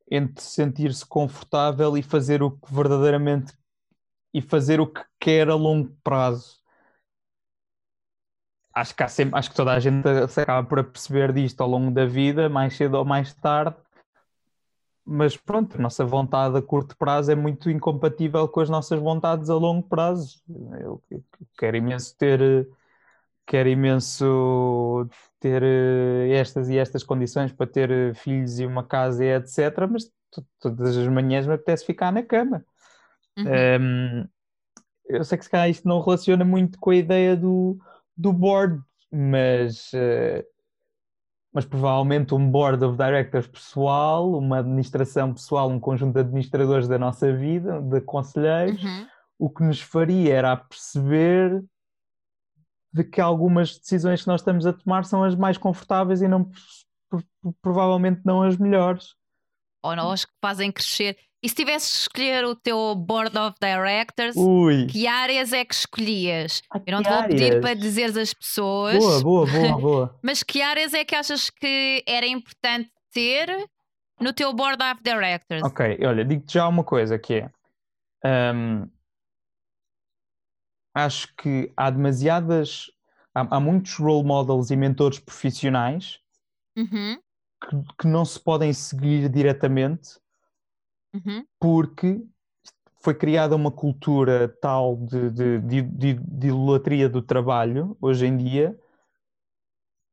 [0.09, 3.53] entre sentir-se confortável e fazer o que verdadeiramente
[4.33, 6.65] e fazer o que quer a longo prazo
[8.77, 11.91] acho que, sempre, acho que toda a gente se acaba por perceber disto ao longo
[11.91, 13.75] da vida, mais cedo ou mais tarde.
[15.03, 19.49] Mas pronto, a nossa vontade a curto prazo é muito incompatível com as nossas vontades
[19.49, 20.43] a longo prazo.
[20.79, 21.03] Eu
[21.57, 22.69] quero imenso ter,
[23.47, 25.09] quero imenso
[25.41, 29.89] ter eh, estas e estas condições para ter eh, filhos e uma casa e etc.
[29.91, 30.13] Mas
[30.61, 32.63] todas as manhãs me apetece ficar na cama.
[33.39, 33.45] Uhum.
[33.81, 34.29] Um,
[35.09, 37.79] eu sei que se calhar isto não relaciona muito com a ideia do,
[38.17, 40.45] do board, mas, uh,
[41.53, 46.99] mas provavelmente um board of directors pessoal, uma administração pessoal, um conjunto de administradores da
[46.99, 49.07] nossa vida, de conselheiros, uhum.
[49.39, 51.63] o que nos faria era perceber
[52.93, 56.51] de que algumas decisões que nós estamos a tomar são as mais confortáveis e não
[57.61, 59.15] provavelmente não as melhores.
[59.83, 61.17] Ou as que fazem crescer.
[61.47, 64.89] E se tivesses de escolher o teu board of directors, Ui.
[64.89, 66.61] que áreas é que escolhias?
[66.69, 67.41] Ah, Eu não te vou áreas?
[67.41, 68.99] pedir para dizeres as pessoas.
[68.99, 70.19] Boa, boa, boa, boa.
[70.21, 73.47] mas que áreas é que achas que era importante ter
[74.21, 75.63] no teu board of directors?
[75.63, 77.51] Ok, olha, digo-te já uma coisa que é.
[78.53, 78.91] Um,
[80.97, 82.91] acho que há demasiadas.
[83.33, 86.19] Há, há, muitos role models e mentores profissionais
[86.77, 87.21] uhum.
[87.63, 90.19] que, que não se podem seguir diretamente
[91.25, 91.45] uhum.
[91.59, 92.23] porque
[93.01, 95.83] foi criada uma cultura tal de, de, de,
[96.15, 98.79] de, idolatria do trabalho hoje em dia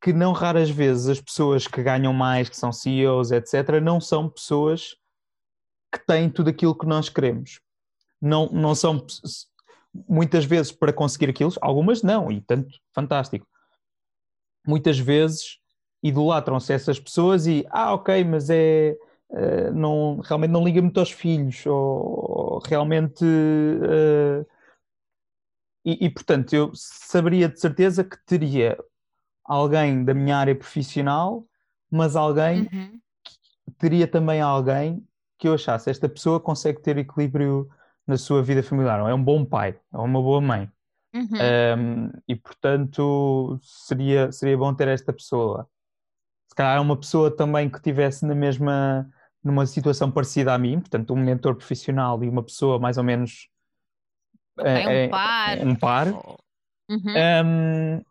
[0.01, 4.27] que não raras vezes as pessoas que ganham mais, que são CEOs, etc., não são
[4.29, 4.97] pessoas
[5.89, 7.61] que têm tudo aquilo que nós queremos.
[8.21, 9.05] Não, não são
[10.07, 13.47] muitas vezes para conseguir aquilo, algumas não, e tanto fantástico.
[14.67, 15.57] Muitas vezes
[16.03, 18.97] idolatram-se essas pessoas e, ah, ok, mas é
[19.33, 23.23] uh, não, realmente não liga muito aos filhos, ou, ou realmente.
[23.23, 24.45] Uh,
[25.85, 28.77] e, e, portanto, eu saberia de certeza que teria
[29.43, 31.45] alguém da minha área profissional,
[31.91, 32.69] mas alguém.
[32.71, 32.99] Uhum.
[33.77, 35.05] Teria também alguém
[35.37, 37.69] que eu achasse esta pessoa consegue ter equilíbrio
[38.07, 40.69] na sua vida familiar, é um bom pai, ou uma boa mãe.
[41.13, 41.27] Uhum.
[41.77, 45.69] Um, e portanto seria, seria bom ter esta pessoa.
[46.47, 49.09] Se calhar uma pessoa também que estivesse na mesma,
[49.43, 53.49] numa situação parecida a mim, portanto, um mentor profissional e uma pessoa mais ou menos
[54.57, 55.57] Ok, um é- é- par.
[55.67, 56.07] um par.
[56.89, 57.13] Uhum.
[57.45, 58.01] Um,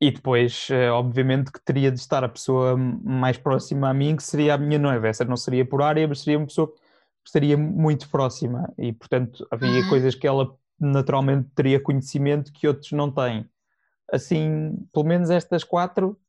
[0.00, 4.22] e depois, eh, obviamente, que teria de estar a pessoa mais próxima a mim, que
[4.22, 5.08] seria a minha noiva.
[5.08, 6.78] Essa não seria por área, mas seria uma pessoa que
[7.28, 8.72] estaria muito próxima.
[8.78, 9.88] E, portanto, havia Uhum.
[9.88, 13.48] coisas que ela naturalmente teria conhecimento que outros não têm.
[14.12, 16.20] Assim, pelo menos estas quatro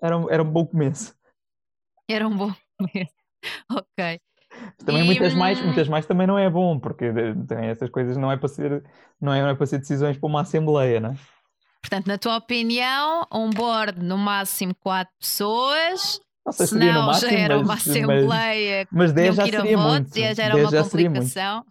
[0.00, 1.14] eram, eram um bom começo.
[2.08, 3.15] Era um bom começo.
[3.70, 4.20] Ok.
[4.84, 7.12] Também E, muitas mais, hum, muitas mais também não é bom, porque
[7.48, 8.82] também essas coisas não é para ser,
[9.20, 11.16] não é, não é para ser decisões para uma assembleia, não é?
[11.80, 16.92] Portanto, na tua opinião, um board no máximo quatro pessoas, Não sei se no não
[16.94, 20.16] já máximo, era uma mas, mas, assembleia mas 10 tinham já seria votos muito.
[20.18, 21.64] e já era 10 uma já complicação.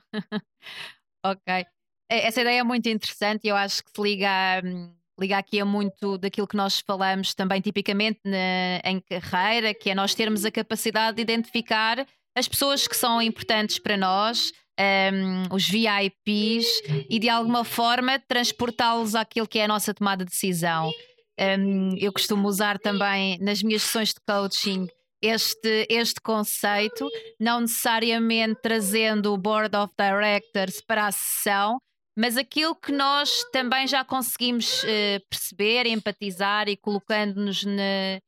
[1.26, 1.66] ok.
[2.10, 5.66] Essa ideia é muito interessante e eu acho que se liga, hum, liga aqui a
[5.66, 10.52] muito daquilo que nós falamos também tipicamente na- em carreira, que é nós termos a
[10.52, 12.06] capacidade de identificar
[12.38, 16.66] as pessoas que são importantes para nós, hum, os VIPs,
[17.10, 20.92] e de alguma forma transportá-los àquilo que é a nossa tomada de decisão.
[21.40, 24.88] Hum, eu costumo usar também nas minhas sessões de coaching
[25.22, 27.08] este, este conceito,
[27.40, 31.78] não necessariamente trazendo o Board of Directors para a sessão,
[32.18, 38.20] mas aquilo que nós também já conseguimos eh, perceber, empatizar e colocando-nos na,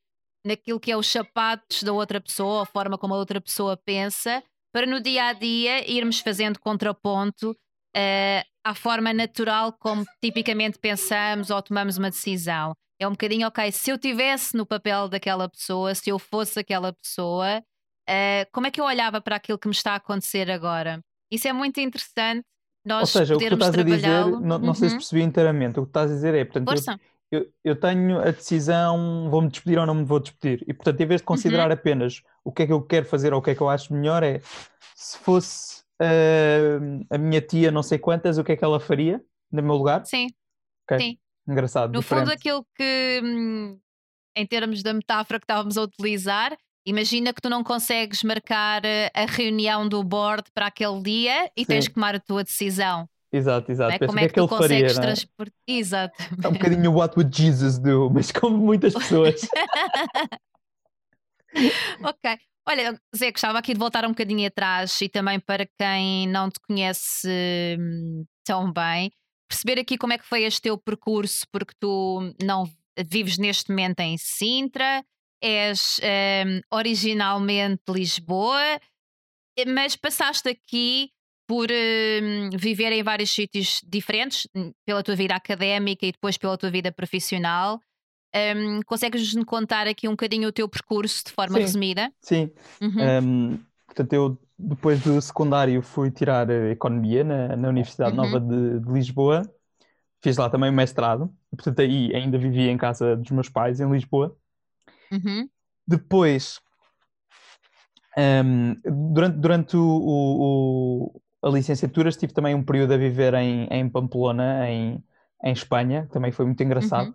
[0.46, 4.44] naquilo que é os sapatos da outra pessoa, a forma como a outra pessoa pensa,
[4.74, 7.56] para no dia a dia irmos fazendo contraponto
[7.96, 12.74] eh, à forma natural como tipicamente pensamos ou tomamos uma decisão.
[13.00, 16.92] É um bocadinho, ok, se eu tivesse no papel daquela pessoa, se eu fosse aquela
[16.92, 17.64] pessoa,
[18.08, 21.00] eh, como é que eu olhava para aquilo que me está a acontecer agora?
[21.32, 22.46] Isso é muito interessante.
[22.88, 25.00] Nós Ou seja, o que tu estás a dizer, não, não sei se Uhum.
[25.00, 25.80] percebi inteiramente.
[25.80, 27.00] O que estás a dizer é, portanto, eu, Força.
[27.32, 30.64] eu, eu tenho a decisão, vou-me despedir ou não me vou despedir.
[30.68, 31.28] E, portanto, em vez de Uhum.
[31.28, 33.70] considerar apenas o que é que eu quero fazer ou o que é que eu
[33.70, 34.40] acho melhor, é
[34.96, 39.22] se fosse ah, a minha tia não sei quantas, o que é que ela faria
[39.52, 40.06] no meu lugar?
[40.06, 40.28] Sim,
[40.90, 41.00] Ok.
[41.00, 41.18] sim.
[41.48, 42.40] Engraçado, No fundo, diferente.
[42.40, 43.80] aquilo que, hum,
[44.36, 49.12] em termos da metáfora que estávamos a utilizar, imagina que tu não consegues marcar eh,
[49.14, 51.90] a reunião do board para aquele dia e tens Sim.
[51.90, 53.08] que tomar a tua decisão.
[53.32, 53.94] Exato, exato.
[53.94, 54.08] é?
[54.08, 55.02] Como é que que tu faria, consegues é?
[55.02, 55.54] transportar?
[55.68, 56.24] Exato.
[56.42, 59.42] É um bocadinho what would Jesus do, mas como muitas pessoas.
[62.04, 62.38] ok.
[62.70, 66.60] Olha, Zé, gostava aqui de voltar um bocadinho atrás e também para quem não te
[66.62, 67.30] conhece
[67.80, 69.12] hum, tão bem,
[69.50, 72.66] perceber aqui como é que foi este teu percurso, porque tu não
[73.10, 75.04] vives neste momento em Sintra,
[75.42, 76.00] és
[76.46, 78.80] hum, originalmente de Lisboa,
[79.58, 81.12] eh, mas passaste aqui
[81.48, 86.58] por hum, viver em vários sítios diferentes, hum, pela tua vida académica e depois pela
[86.58, 87.80] tua vida profissional.
[88.36, 91.64] Hum, Consegues-nos contar aqui um bocadinho o teu percurso de forma Sim.
[91.64, 92.12] resumida?
[92.22, 92.52] Sim.
[92.82, 93.24] Uhum.
[93.24, 98.24] Um, portanto, eu depois do secundário fui tirar eh, Economia na, na Universidade Uhum.
[98.24, 99.42] Nova de, de Lisboa.
[100.22, 101.32] Fiz lá também o mestrado.
[101.52, 104.36] Portanto, aí ainda vivia em casa dos meus pais, em Lisboa.
[105.12, 105.50] Uhum.
[105.88, 106.62] Depois,
[108.18, 108.76] um,
[109.14, 113.88] durante, durante o, o- o- a licenciatura, estive também um período a viver em, em
[113.90, 115.04] Pamplona, em,
[115.44, 117.08] em Espanha, que também foi muito engraçado.
[117.08, 117.14] Uhum.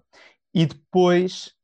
[0.54, 1.54] E depois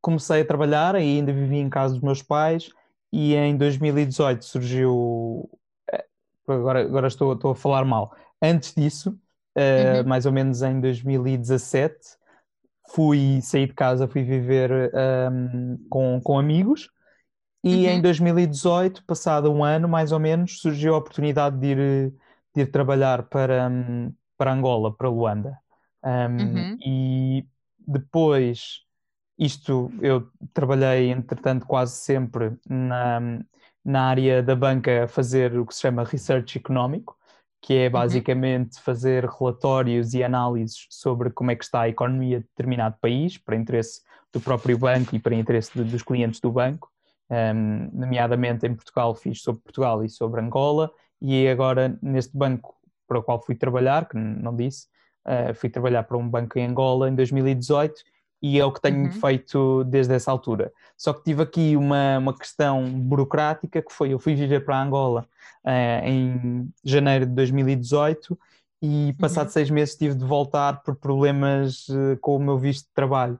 [0.00, 2.70] comecei a trabalhar, aí ainda vivia em casa dos meus pais,
[3.12, 5.50] e em 2018 surgiu.
[5.92, 6.06] eh,
[6.48, 8.14] Agora, agora estou, estou a falar mal.
[8.42, 9.18] Antes disso,
[9.56, 10.04] eh, Uhum.
[10.04, 12.18] mais ou menos em 2017,
[12.94, 16.88] fui sair de casa, fui viver ehm, com, com amigos.
[17.62, 17.92] E Uhum.
[17.92, 22.14] em 2018, passado um ano mais ou menos, surgiu a oportunidade de ir,
[22.54, 25.58] de ir trabalhar para, hum, para Angola, para Luanda.
[26.04, 26.78] Um, Uhum.
[26.84, 27.46] E
[27.86, 28.80] depois,
[29.38, 33.20] isto eu trabalhei, entretanto, quase sempre na,
[33.84, 37.16] na área da banca a fazer o que se chama research económico,
[37.62, 42.46] que é basicamente fazer relatórios e análises sobre como é que está a economia de
[42.46, 44.00] determinado país, para interesse
[44.32, 46.90] do próprio banco e para interesse de- dos clientes do banco.
[47.30, 50.90] Um, nomeadamente em Portugal fiz sobre Portugal e sobre Angola
[51.22, 52.74] e agora neste banco
[53.06, 54.86] para o qual fui trabalhar, que não disse,
[55.26, 58.02] uh, fui trabalhar para um banco em Angola em 2018
[58.42, 59.12] e é o que tenho Uhum.
[59.12, 60.72] feito desde essa altura.
[60.96, 65.26] Só que tive aqui uma, uma questão burocrática que foi, eu fui viver para Angola
[65.64, 68.38] uh, em janeiro de 2018
[68.82, 69.52] e passado Uhum.
[69.52, 73.38] seis meses tive de voltar por problemas uh, com o meu visto de trabalho.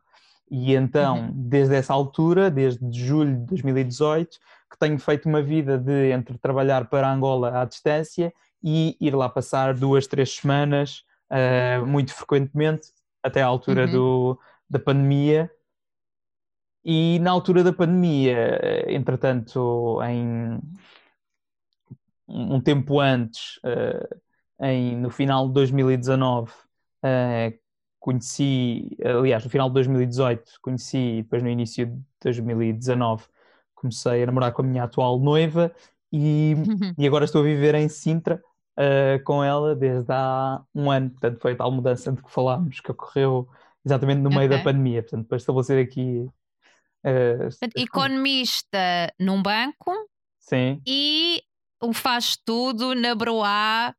[0.51, 1.33] E então, Uhum.
[1.35, 4.39] desde essa altura, desde julho de 2018,
[4.71, 8.33] que tenho feito uma vida de entre trabalhar para Angola à distância
[8.63, 12.89] e ir lá passar duas, três semanas uh, muito frequentemente,
[13.23, 13.93] até à altura uhum.
[13.93, 14.39] do,
[14.71, 15.51] da pandemia.
[16.85, 20.59] E na altura da pandemia, entretanto, em
[22.31, 24.21] um tempo antes, uh,
[24.61, 27.59] em, no final de 2019, uh,
[27.99, 33.25] conheci, aliás, no final de 2018, conheci, e depois no início de 2019,
[33.75, 35.73] comecei a namorar com a minha atual noiva
[36.13, 36.55] e,
[36.99, 38.43] e agora estou a viver em Sintra
[38.77, 41.11] uh, com ela desde há um ano.
[41.11, 43.49] Portanto, foi a tal mudança de que falámos que ocorreu
[43.85, 44.59] exatamente no meio okay.
[44.59, 45.03] da pandemia.
[45.03, 46.27] Portanto, para estabelecer aqui.
[47.03, 48.79] Uh, economista
[49.19, 49.91] num banco
[50.39, 50.83] Sim.
[50.87, 51.43] e
[51.81, 53.95] o faz tudo na Broá.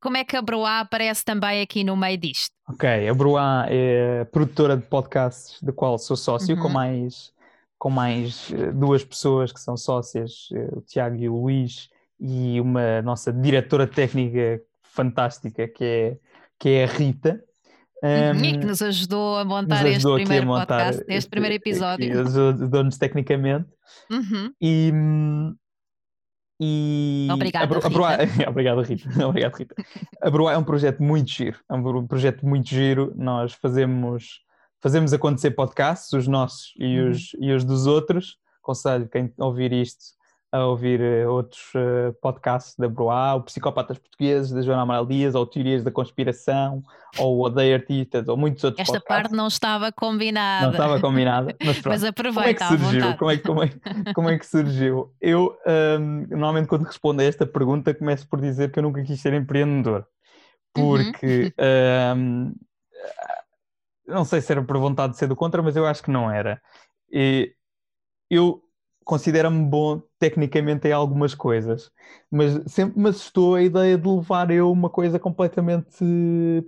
[0.00, 2.54] Como é que a Broá aparece também aqui no meio disto?
[2.68, 6.62] Ok, a Broá é produtora de podcasts, da qual sou sócio, uhum.
[6.62, 7.32] com mais
[7.78, 12.60] com mais eh, duas pessoas que são sócias, eh, o Tiago e o Luís, e
[12.60, 16.18] uma nossa diretora técnica fantástica que é,
[16.58, 17.42] que é a Rita.
[18.02, 22.20] Um, e que nos ajudou a montar este primeiro montar podcast, este, este primeiro episódio.
[22.20, 23.68] Ajudou-nos tecnicamente.
[24.10, 24.52] Uhum.
[24.60, 24.92] E,
[26.60, 28.10] e Obrigada, a, a Broa...
[28.48, 29.08] Obrigado, Rita.
[29.26, 29.74] Obrigado, Rita.
[30.22, 31.58] A Broa é um projeto muito giro.
[31.68, 33.12] É um projeto muito giro.
[33.16, 34.46] Nós fazemos
[34.80, 37.10] fazemos acontecer podcasts, os nossos e uhum.
[37.10, 38.36] os, e os dos outros.
[38.62, 40.17] Aconselho quem ouvir isto
[40.50, 45.34] a ouvir uh, outros uh, podcasts da Broá, o Psicopatas Portugueses, da Joana Amaral Dias,
[45.34, 46.82] ou Teorias da Conspiração,
[47.18, 49.22] ou Odeio Artistas, ou muitos outros Esta podcasts.
[49.22, 50.66] parte não estava combinada.
[50.66, 51.94] Não estava combinada, mas pronto.
[51.94, 53.16] mas aproveita como é que surgiu?
[53.16, 53.70] Como é, como, é,
[54.14, 55.14] como é que surgiu?
[55.20, 55.56] Eu,
[56.00, 59.34] um, normalmente quando respondo a esta pergunta, começo por dizer que eu nunca quis ser
[59.34, 60.06] empreendedor.
[60.72, 61.52] Porque...
[61.58, 62.18] Uhum.
[62.18, 62.54] Um,
[64.06, 66.30] não sei se era por vontade de ser do contra, mas eu acho que não
[66.30, 66.60] era.
[67.12, 67.52] E
[68.30, 68.62] eu
[69.08, 71.90] considero-me bom tecnicamente em algumas coisas,
[72.30, 76.04] mas sempre me assustou a ideia de levar eu uma coisa completamente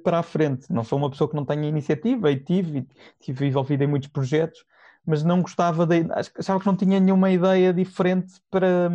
[0.03, 0.72] para a frente.
[0.72, 2.88] Não sou uma pessoa que não tenha iniciativa e tive,
[3.20, 4.64] tive envolvido em muitos projetos,
[5.05, 6.07] mas não gostava de.
[6.35, 8.90] achava que não tinha nenhuma ideia diferente para,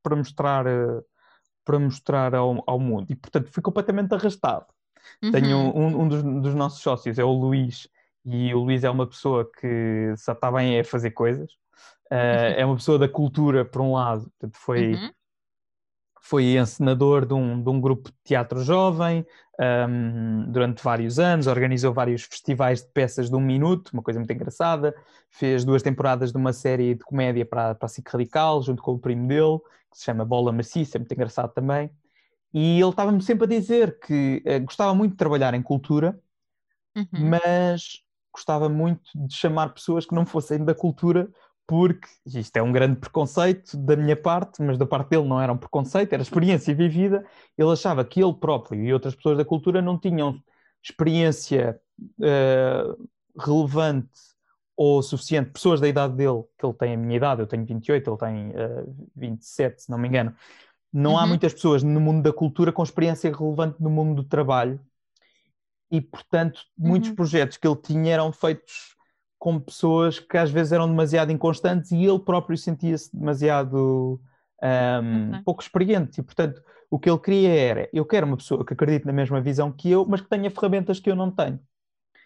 [0.00, 0.64] para mostrar,
[1.64, 4.66] para mostrar ao, ao mundo e, portanto, fui completamente arrastado.
[5.20, 5.32] Uhum.
[5.32, 7.88] Tenho um, um dos, dos, nossos sócios, é o Luís,
[8.24, 11.50] e o Luís é uma pessoa que só está bem a fazer coisas.
[12.10, 12.56] Uh.
[12.56, 15.10] É uma pessoa da cultura, por um lado, foi, uhum.
[16.20, 19.26] foi encenador de um, de um grupo de teatro jovem
[19.60, 24.32] um, durante vários anos, organizou vários festivais de peças de um minuto, uma coisa muito
[24.32, 24.94] engraçada.
[25.30, 28.92] Fez duas temporadas de uma série de comédia para, para a SIC Radical, junto com
[28.92, 29.58] o primo dele,
[29.90, 31.90] que se chama Bola Maciça, é muito engraçado também.
[32.54, 36.18] E ele estava-me sempre a dizer que uh, gostava muito de trabalhar em cultura,
[36.96, 37.28] uhum.
[37.28, 41.28] mas gostava muito de chamar pessoas que não fossem da cultura,
[41.68, 45.52] porque isto é um grande preconceito da minha parte, mas da parte dele não era
[45.52, 47.26] um preconceito, era experiência vivida.
[47.58, 50.42] Ele achava que ele próprio e outras pessoas da cultura não tinham
[50.82, 54.08] experiência uh, relevante
[54.74, 58.10] ou suficiente, pessoas da idade dele, que ele tem a minha idade, eu tenho 28,
[58.10, 60.34] ele tem uh, 27, se não me engano,
[60.90, 61.18] não uhum.
[61.18, 64.80] há muitas pessoas no mundo da cultura com experiência relevante no mundo do trabalho
[65.90, 67.16] e, portanto, muitos uhum.
[67.16, 68.96] projetos que ele tinha eram feitos
[69.38, 74.20] com pessoas que às vezes eram demasiado inconstantes e ele próprio sentia-se demasiado
[74.62, 75.42] um, okay.
[75.44, 76.20] pouco experiente.
[76.20, 79.40] E, portanto, o que ele queria era: eu quero uma pessoa que acredite na mesma
[79.40, 81.60] visão que eu, mas que tenha ferramentas que eu não tenho.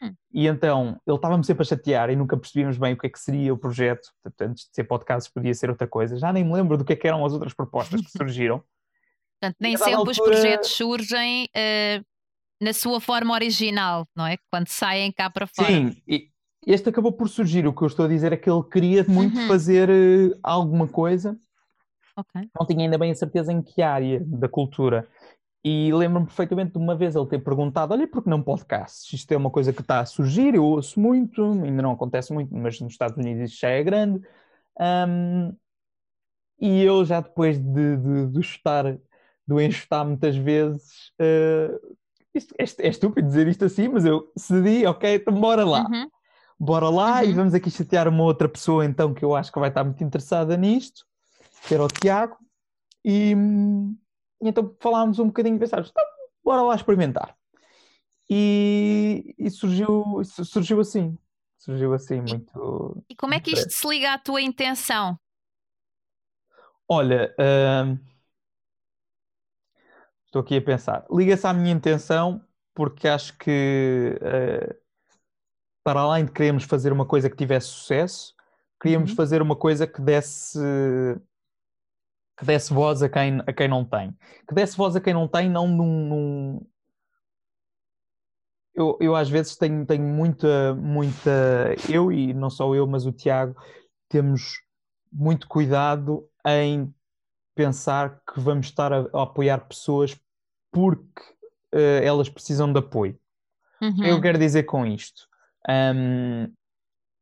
[0.03, 0.15] Hum.
[0.33, 3.21] E então ele estava-me sempre a chatear e nunca percebíamos bem o que é que
[3.21, 4.09] seria o projeto.
[4.23, 6.17] Portanto, antes de ser podcast, podia ser outra coisa.
[6.17, 8.63] Já nem me lembro do que, é que eram as outras propostas que surgiram.
[9.39, 10.13] Portanto, nem sempre altura...
[10.13, 12.05] os projetos surgem uh,
[12.61, 14.37] na sua forma original, não é?
[14.51, 15.69] Quando saem cá para fora.
[15.69, 16.32] Sim, e
[16.67, 17.67] este acabou por surgir.
[17.67, 19.49] O que eu estou a dizer é que ele queria muito uhum.
[19.49, 21.39] fazer uh, alguma coisa.
[22.17, 22.49] Okay.
[22.59, 25.09] Não tinha ainda bem a certeza em que área da cultura.
[25.65, 29.15] E lembro-me perfeitamente de uma vez ele ter perguntado: Olha, por que não podcast?
[29.15, 32.53] Isto é uma coisa que está a surgir, eu ouço muito, ainda não acontece muito,
[32.55, 34.21] mas nos Estados Unidos isto já é grande.
[34.79, 35.55] Um,
[36.61, 38.99] e eu já depois de, de, de chutar,
[39.47, 41.97] do enxutar muitas vezes, uh,
[42.35, 45.87] isto, é, é, estúpido dizer isto assim, mas eu cedi, ok, então bora lá.
[45.89, 46.09] Uhum.
[46.65, 47.25] Bora lá uhum.
[47.25, 50.05] e vamos aqui chatear uma outra pessoa então que eu acho que vai estar muito
[50.05, 51.05] interessada nisto,
[51.67, 52.39] que era o Tiago.
[53.05, 53.33] E,
[54.41, 56.05] e então falámos um bocadinho e pensámos, então,
[56.45, 57.37] bora lá experimentar.
[58.31, 61.19] E, e, surgiu, surgiu assim.
[61.59, 63.05] Surgiu assim muito.
[63.11, 65.19] E como é que isto se liga à tua intenção?
[66.89, 67.99] Olha, uh,
[70.27, 71.05] estou aqui a pensar.
[71.11, 72.41] Liga-se à minha intenção
[72.73, 74.82] porque acho que uh,
[75.85, 78.35] para além de queremos fazer uma coisa que tivesse sucesso,
[78.81, 79.17] queríamos uhum.
[79.17, 80.59] fazer uma coisa que desse
[82.39, 84.17] que desse voz a quem, a quem não tem.
[84.49, 86.61] Que desse voz a quem não tem, não num, num,
[88.75, 91.75] eu, eu às vezes tenho, tenho muita, muita.
[91.91, 93.55] Eu e não só eu, mas o Tiago,
[94.09, 94.63] temos
[95.13, 96.93] muito cuidado em
[97.55, 100.19] pensar que vamos estar a, a apoiar pessoas
[100.71, 101.21] porque
[101.75, 103.19] uh, elas precisam de apoio.
[103.81, 104.05] Uhum.
[104.05, 105.29] Eu quero dizer com isto?
[105.69, 106.53] Um,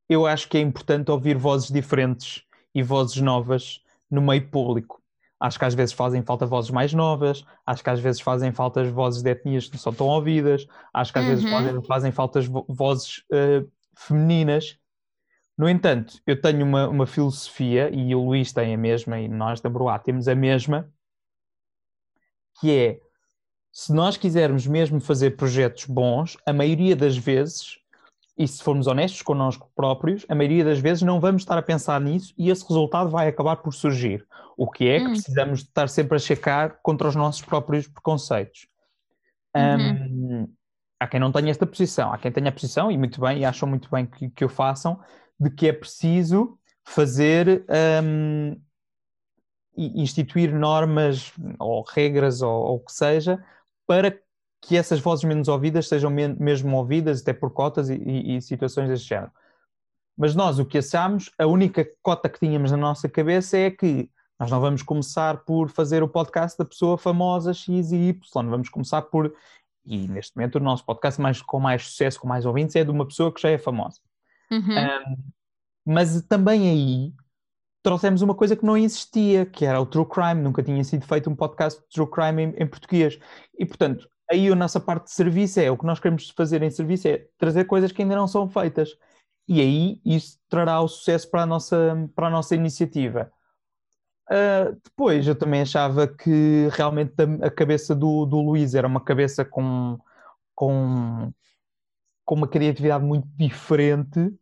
[0.09, 2.43] eu acho que é importante ouvir vozes diferentes
[2.75, 3.81] e vozes novas
[4.11, 5.01] no meio público.
[5.39, 8.85] Acho que às vezes fazem falta vozes mais novas, acho que às vezes fazem falta
[8.91, 11.31] vozes de etnias que não são tão ouvidas, acho que às uhum.
[11.31, 14.79] vezes fazem, fazem falta vozes uh, femininas.
[15.57, 19.61] No entanto, eu tenho uma, uma filosofia, e o Luís tem a mesma, e nós
[19.61, 20.93] da Broá temos a mesma,
[22.61, 23.01] que é
[23.73, 27.79] se nós quisermos mesmo fazer projetos bons, a maioria das vezes,
[28.41, 32.01] e se formos honestos connosco próprios, a maioria das vezes não vamos estar a pensar
[32.01, 34.27] nisso e esse resultado vai acabar por surgir.
[34.57, 35.13] O que é que hum.
[35.13, 38.67] precisamos estar sempre a checar contra os nossos próprios preconceitos.
[39.55, 40.45] Uhum.
[40.45, 40.55] Um,
[40.99, 43.45] há quem não tenha esta posição, há quem tenha a posição, e muito bem, e
[43.45, 44.99] acham muito bem que, que o façam,
[45.39, 47.67] de que é preciso fazer
[48.09, 48.59] um,
[49.77, 53.39] instituir normas ou regras ou o que seja
[53.87, 54.19] para
[54.63, 58.89] que essas vozes menos ouvidas sejam mesmo ouvidas, até por cotas e, e, e situações
[58.89, 59.33] desse género.
[60.17, 64.11] Mas nós o que achamos, a única cota que tínhamos na nossa cabeça é que
[64.39, 68.69] nós não vamos começar por fazer o podcast da pessoa famosa X e Y, vamos
[68.69, 69.35] começar por.
[69.85, 72.91] E neste momento o nosso podcast mais, com mais sucesso, com mais ouvintes, é de
[72.91, 74.01] uma pessoa que já é famosa.
[74.51, 74.59] Uhum.
[74.59, 75.17] Um,
[75.87, 77.15] mas também aí
[77.83, 80.43] trouxemos uma coisa que não existia, que era o True Crime.
[80.43, 83.19] Nunca tinha sido feito um podcast de True Crime em, em, português.
[83.59, 86.71] E, portanto, aí a nossa parte de serviço é, o que nós queremos fazer em
[86.71, 88.97] serviço é trazer coisas que ainda não são feitas.
[89.49, 93.33] E aí isso trará o sucesso para a nossa, para a nossa iniciativa.
[94.31, 99.45] Uh, depois, eu também achava que realmente a, cabeça do, do Luís era uma cabeça
[99.45, 99.99] com,
[100.55, 101.33] com,
[102.25, 104.33] com uma criatividade muito diferente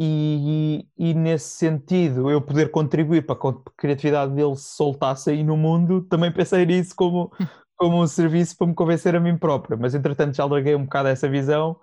[0.00, 5.42] e, e, nesse sentido, eu poder contribuir para que a criatividade dele se soltasse aí
[5.42, 7.32] no mundo, também pensei nisso como,
[7.78, 9.78] como um serviço para me convencer a mim próprio.
[9.78, 11.78] Mas entretanto já larguei um bocado essa visão,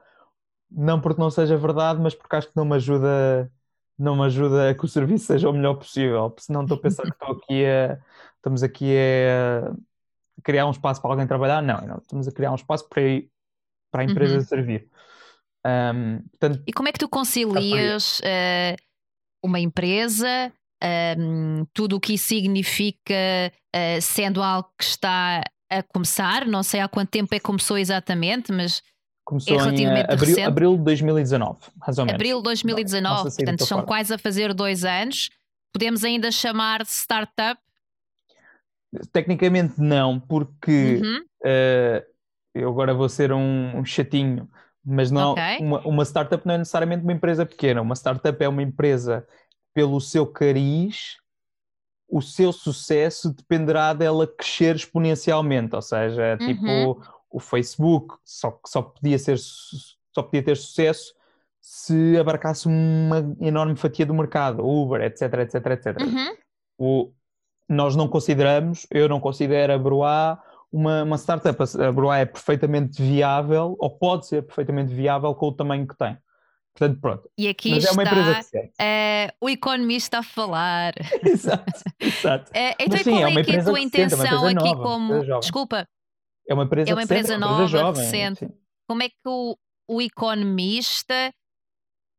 [0.69, 3.49] não porque não seja verdade, mas porque acho que não me ajuda,
[3.97, 6.29] não me ajuda a que o serviço seja o melhor possível.
[6.29, 7.97] Porque senão estou a pensar que estou aqui a,
[8.35, 9.73] estamos aqui a
[10.43, 11.61] criar um espaço para alguém trabalhar.
[11.61, 13.01] Não, não estamos a criar um espaço para,
[13.89, 14.41] para a empresa uhum.
[14.41, 14.89] servir.
[15.65, 18.75] Um, portanto, e como é que tu concilias uh,
[19.41, 20.51] uma empresa,
[21.17, 23.15] um, tudo o que isso significa,
[23.75, 25.41] uh, sendo algo que está
[25.79, 26.45] a começar?
[26.45, 28.81] Não sei há quanto tempo é que começou exatamente, mas.
[29.23, 30.47] Começou é relativamente em abril, recente.
[30.47, 32.15] abril de 2019, mais ou menos.
[32.15, 35.29] Abril de 2019, portanto são quase a fazer dois anos.
[35.73, 37.59] Podemos ainda chamar de startup?
[39.11, 41.21] Tecnicamente não, porque uhum.
[41.43, 42.05] uh,
[42.53, 44.47] eu agora vou ser um, um chatinho
[44.85, 45.57] mas não, okay.
[45.59, 47.81] uma, uma startup não é necessariamente uma empresa pequena.
[47.81, 49.25] Uma startup é uma empresa
[49.73, 51.17] pelo seu cariz,
[52.15, 55.75] o seu sucesso dependerá dela crescer exponencialmente.
[55.75, 56.47] Ou seja, uhum.
[56.47, 61.13] tipo o Facebook só, só, podia ser, só podia ter sucesso
[61.61, 66.01] se abarcasse uma enorme fatia do mercado, Uber, etc, etc, etc.
[66.01, 66.35] Uhum.
[66.77, 67.11] O,
[67.67, 70.41] nós não consideramos, eu não considero a Broá
[70.71, 75.53] uma, uma startup, a Broa é perfeitamente viável, ou pode ser perfeitamente viável com o
[75.53, 76.17] tamanho que tem.
[76.77, 77.31] Portanto, pronto.
[77.37, 80.93] E aqui Mas está é uma empresa que é, o economista a falar.
[81.23, 82.51] exato, exato.
[82.53, 85.39] É, então, sim, qual é, é que é a tua intenção aqui nova, como.
[85.39, 85.87] Desculpa.
[86.47, 88.39] É uma empresa, é uma empresa recente, nova, uma empresa jovem, recente.
[88.39, 88.51] Sim.
[88.89, 89.57] Como é que o,
[89.87, 91.33] o economista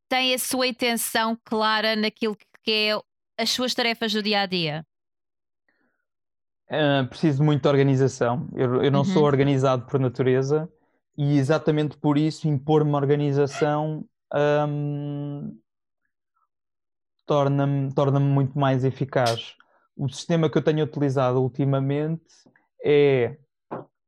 [0.08, 2.34] tem a sua intenção clara naquilo
[2.64, 2.98] que é
[3.38, 4.86] as suas tarefas do dia a dia?
[6.70, 8.48] Uh, preciso muito de organização.
[8.54, 9.04] Eu, eu não uhum.
[9.04, 10.66] sou organizado por natureza
[11.16, 14.02] e exatamente por isso impor-me organização
[14.34, 15.58] um,
[17.26, 19.54] torna-me torna muito mais eficaz.
[19.96, 22.24] O sistema que eu tenho utilizado ultimamente
[22.84, 23.38] é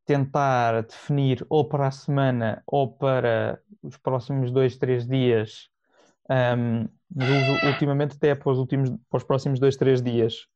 [0.04, 5.68] tentar definir ou para a semana ou para os próximos dois, três dias,
[6.30, 6.88] um,
[7.66, 10.46] ultimamente até para os, últimos, para os próximos dois, três dias,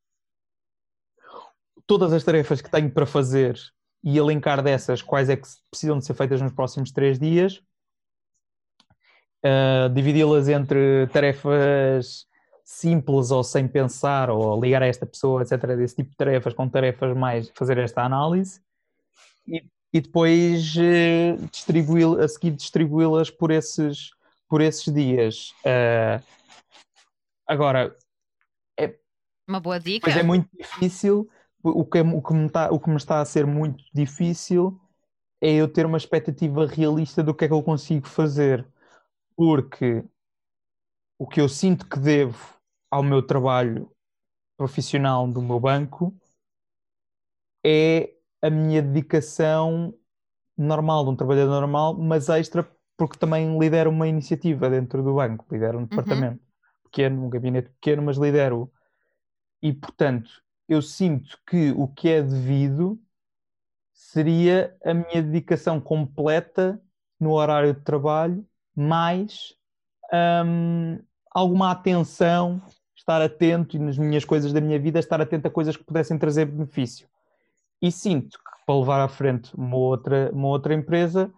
[1.86, 3.58] todas as tarefas que tenho para fazer
[4.02, 7.62] e elencar dessas quais é que precisam de ser feitas nos próximos três dias,
[9.44, 12.26] uh, dividi-las entre tarefas
[12.64, 16.68] simples ou sem pensar, ou ligar a esta pessoa, etc., desse tipo de tarefas, com
[16.68, 18.60] tarefas mais fazer esta análise,
[19.46, 24.10] e, e depois uh, distribuí a seguir distribuí-las por esses,
[24.48, 25.52] por esses dias.
[25.66, 26.22] Uh,
[27.46, 27.94] agora,
[28.78, 28.94] é,
[29.48, 30.06] uma boa dica.
[30.06, 31.28] Pois é muito difícil
[31.62, 34.80] o que, é, o, que me está, o que me está a ser muito difícil
[35.40, 38.66] é eu ter uma expectativa realista do que é que eu consigo fazer.
[39.36, 40.04] Porque
[41.18, 42.56] o que eu sinto que devo
[42.90, 43.90] ao meu trabalho
[44.56, 46.14] profissional do meu banco
[47.64, 48.12] é
[48.42, 49.94] a minha dedicação
[50.56, 55.46] normal, de um trabalhador normal, mas extra porque também lidero uma iniciativa dentro do banco,
[55.50, 55.86] lidero um uhum.
[55.86, 56.82] departamento uhum.
[56.84, 58.70] pequeno, um gabinete pequeno, mas lidero.
[59.60, 60.30] E, portanto,
[60.68, 63.00] eu sinto que o que é devido
[63.92, 66.80] seria a minha dedicação completa
[67.18, 69.54] no horário de trabalho, mais
[70.44, 70.98] hum,
[71.30, 72.62] alguma atenção,
[72.96, 76.18] estar atento e nas minhas coisas da minha vida, estar atento a coisas que pudessem
[76.18, 77.08] trazer benefício.
[77.80, 81.32] E sinto que para levar à frente uma outra, uma outra empresa,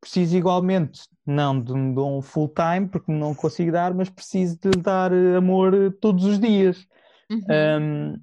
[0.00, 4.70] preciso igualmente, não de, de um full time, porque não consigo dar, mas preciso de
[4.80, 6.86] dar amor todos os dias.
[7.30, 7.40] Uhum.
[7.80, 8.20] Um,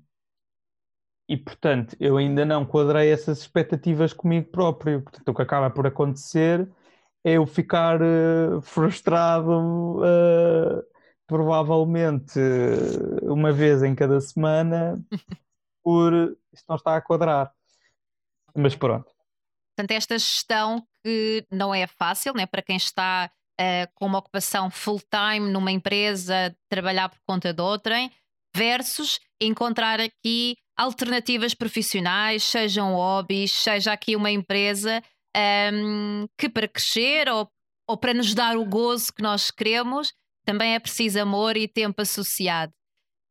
[1.28, 5.02] e portanto, eu ainda não quadrei essas expectativas comigo próprio.
[5.02, 6.70] Portanto, o que acaba por acontecer
[7.24, 10.84] eu ficar uh, frustrado, uh,
[11.28, 14.99] provavelmente uh, uma vez em cada semana,
[15.84, 16.13] por
[16.51, 17.51] isto não está a quadrar.
[18.55, 19.09] Mas pronto.
[19.76, 22.45] Portanto, esta gestão que não é fácil, né?
[22.45, 23.32] para quem está
[23.93, 28.11] com uma ocupação full-time numa empresa, trabalhar por conta de outrem,
[28.55, 35.03] versus encontrar aqui alternativas profissionais, sejam hobbies, seja aqui uma empresa
[35.74, 37.50] um, que para crescer ou,
[37.88, 40.14] ou para nos dar o gozo que nós queremos,
[40.46, 42.74] também é preciso amor e tempo associado.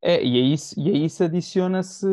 [0.02, 2.06] É, e a isso, e a isso adiciona-se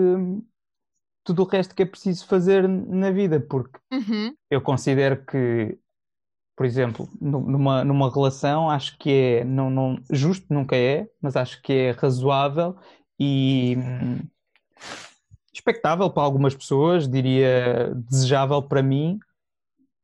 [1.23, 4.33] tudo o resto que é preciso fazer na vida, porque uhum.
[4.49, 5.77] eu considero que,
[6.55, 11.61] por exemplo, numa, numa relação, acho que é, não, não, justo nunca é, mas acho
[11.61, 12.77] que é razoável
[13.19, 14.19] e hum,
[15.53, 19.19] expectável para algumas pessoas, diria desejável para mim,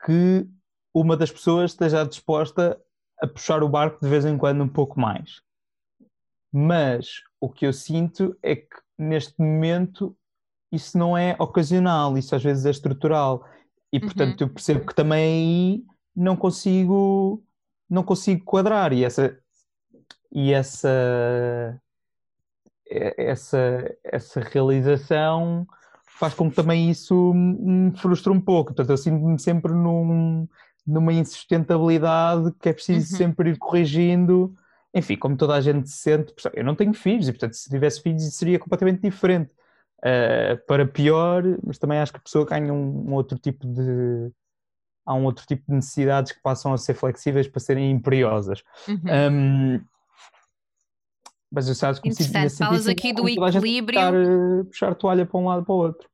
[0.06, 0.48] que
[0.94, 2.80] uma das pessoas esteja disposta
[3.22, 5.42] a puxar o barco de vez em quando um pouco mais.
[6.52, 10.16] Mas o que eu sinto é que neste momento
[10.72, 13.46] isso não é ocasional, isso às vezes é estrutural.
[13.92, 14.48] E portanto uhum.
[14.48, 15.86] eu percebo que também aí
[16.16, 17.44] não consigo
[17.90, 19.38] não consigo quadrar e essa
[20.32, 21.80] e essa
[23.18, 25.66] essa, essa realização
[26.24, 28.74] faz com que também isso me frustre um pouco.
[28.74, 30.48] Portanto, eu sinto-me sempre num,
[30.88, 33.18] numa insustentabilidade que é preciso uhum.
[33.18, 34.56] sempre ir corrigindo.
[34.94, 36.34] Enfim, como toda a gente se sente.
[36.54, 39.52] Eu não tenho filhos e, portanto, se tivesse filhos seria completamente diferente.
[40.00, 44.32] Uh, para pior, mas também acho que a pessoa ganha um, um, outro tipo de.
[45.06, 48.64] Há um outro tipo de necessidades que passam a ser flexíveis para serem imperiosas.
[48.86, 49.00] Uhum.
[49.32, 49.82] Um,
[51.50, 54.02] mas eu sabes que Interessante, falas aqui do equilíbrio.
[54.02, 56.13] Puxar, eh, puxar toalha para um lado para o outro.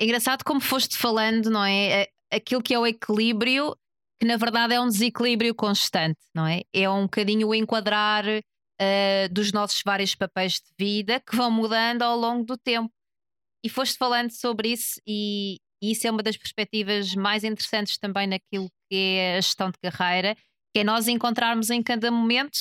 [0.00, 0.06] Sim.
[0.06, 2.02] Engraçado como foste falando, não é?
[2.02, 2.08] é?
[2.32, 3.76] Aquilo que é o equilíbrio,
[4.20, 6.62] que na verdade é um desequilíbrio constante, não é?
[6.72, 12.02] É um bocadinho o enquadrar uh, dos nossos vários papéis de vida que vão mudando
[12.02, 12.92] ao longo do tempo.
[13.64, 18.26] E foste falando sobre isso, e, e isso é uma das perspectivas mais interessantes também
[18.26, 20.36] naquilo que é a gestão de carreira,
[20.72, 22.60] que é nós encontrarmos em cada momento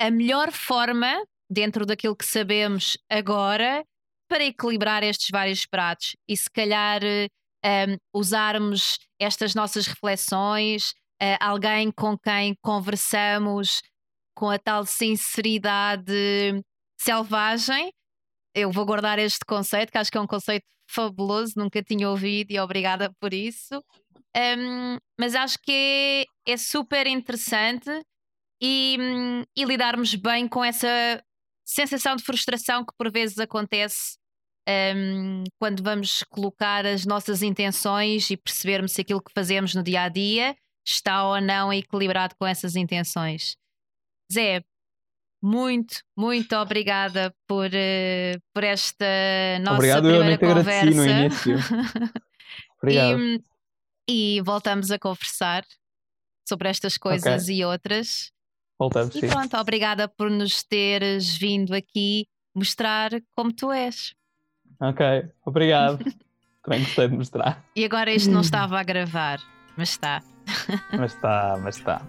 [0.00, 3.84] a melhor forma, dentro daquilo que sabemos agora,
[4.32, 11.92] para equilibrar estes vários pratos e se calhar um, usarmos estas nossas reflexões, uh, alguém
[11.92, 13.82] com quem conversamos
[14.34, 16.14] com a tal sinceridade
[16.98, 17.92] selvagem.
[18.54, 22.52] Eu vou guardar este conceito, que acho que é um conceito fabuloso, nunca tinha ouvido
[22.52, 23.84] e obrigada por isso.
[24.34, 27.90] Um, mas acho que é, é super interessante
[28.62, 28.96] e,
[29.54, 31.22] e lidarmos bem com essa
[31.66, 34.21] sensação de frustração que por vezes acontece
[34.68, 40.02] um, quando vamos colocar as nossas intenções e percebermos se aquilo que fazemos no dia
[40.02, 40.56] a dia
[40.86, 43.56] está ou não equilibrado com essas intenções.
[44.32, 44.62] Zé,
[45.42, 49.04] muito, muito obrigada por, uh, por esta
[49.60, 50.90] nossa Obrigado, primeira eu conversa.
[50.90, 51.56] No início.
[52.80, 53.20] Obrigado.
[54.08, 55.64] E, e, voltamos a conversar
[56.48, 57.56] sobre estas coisas okay.
[57.56, 58.32] e outras.
[58.78, 59.28] Voltamos, e sim.
[59.28, 64.14] pronto, obrigada por nos teres vindo aqui mostrar como tu és.
[64.82, 65.00] Ok,
[65.46, 65.98] obrigado.
[66.64, 67.64] Também gostei de mostrar.
[67.76, 69.38] E agora isto não estava a gravar,
[69.76, 70.20] mas está.
[70.98, 72.02] mas está, mas está.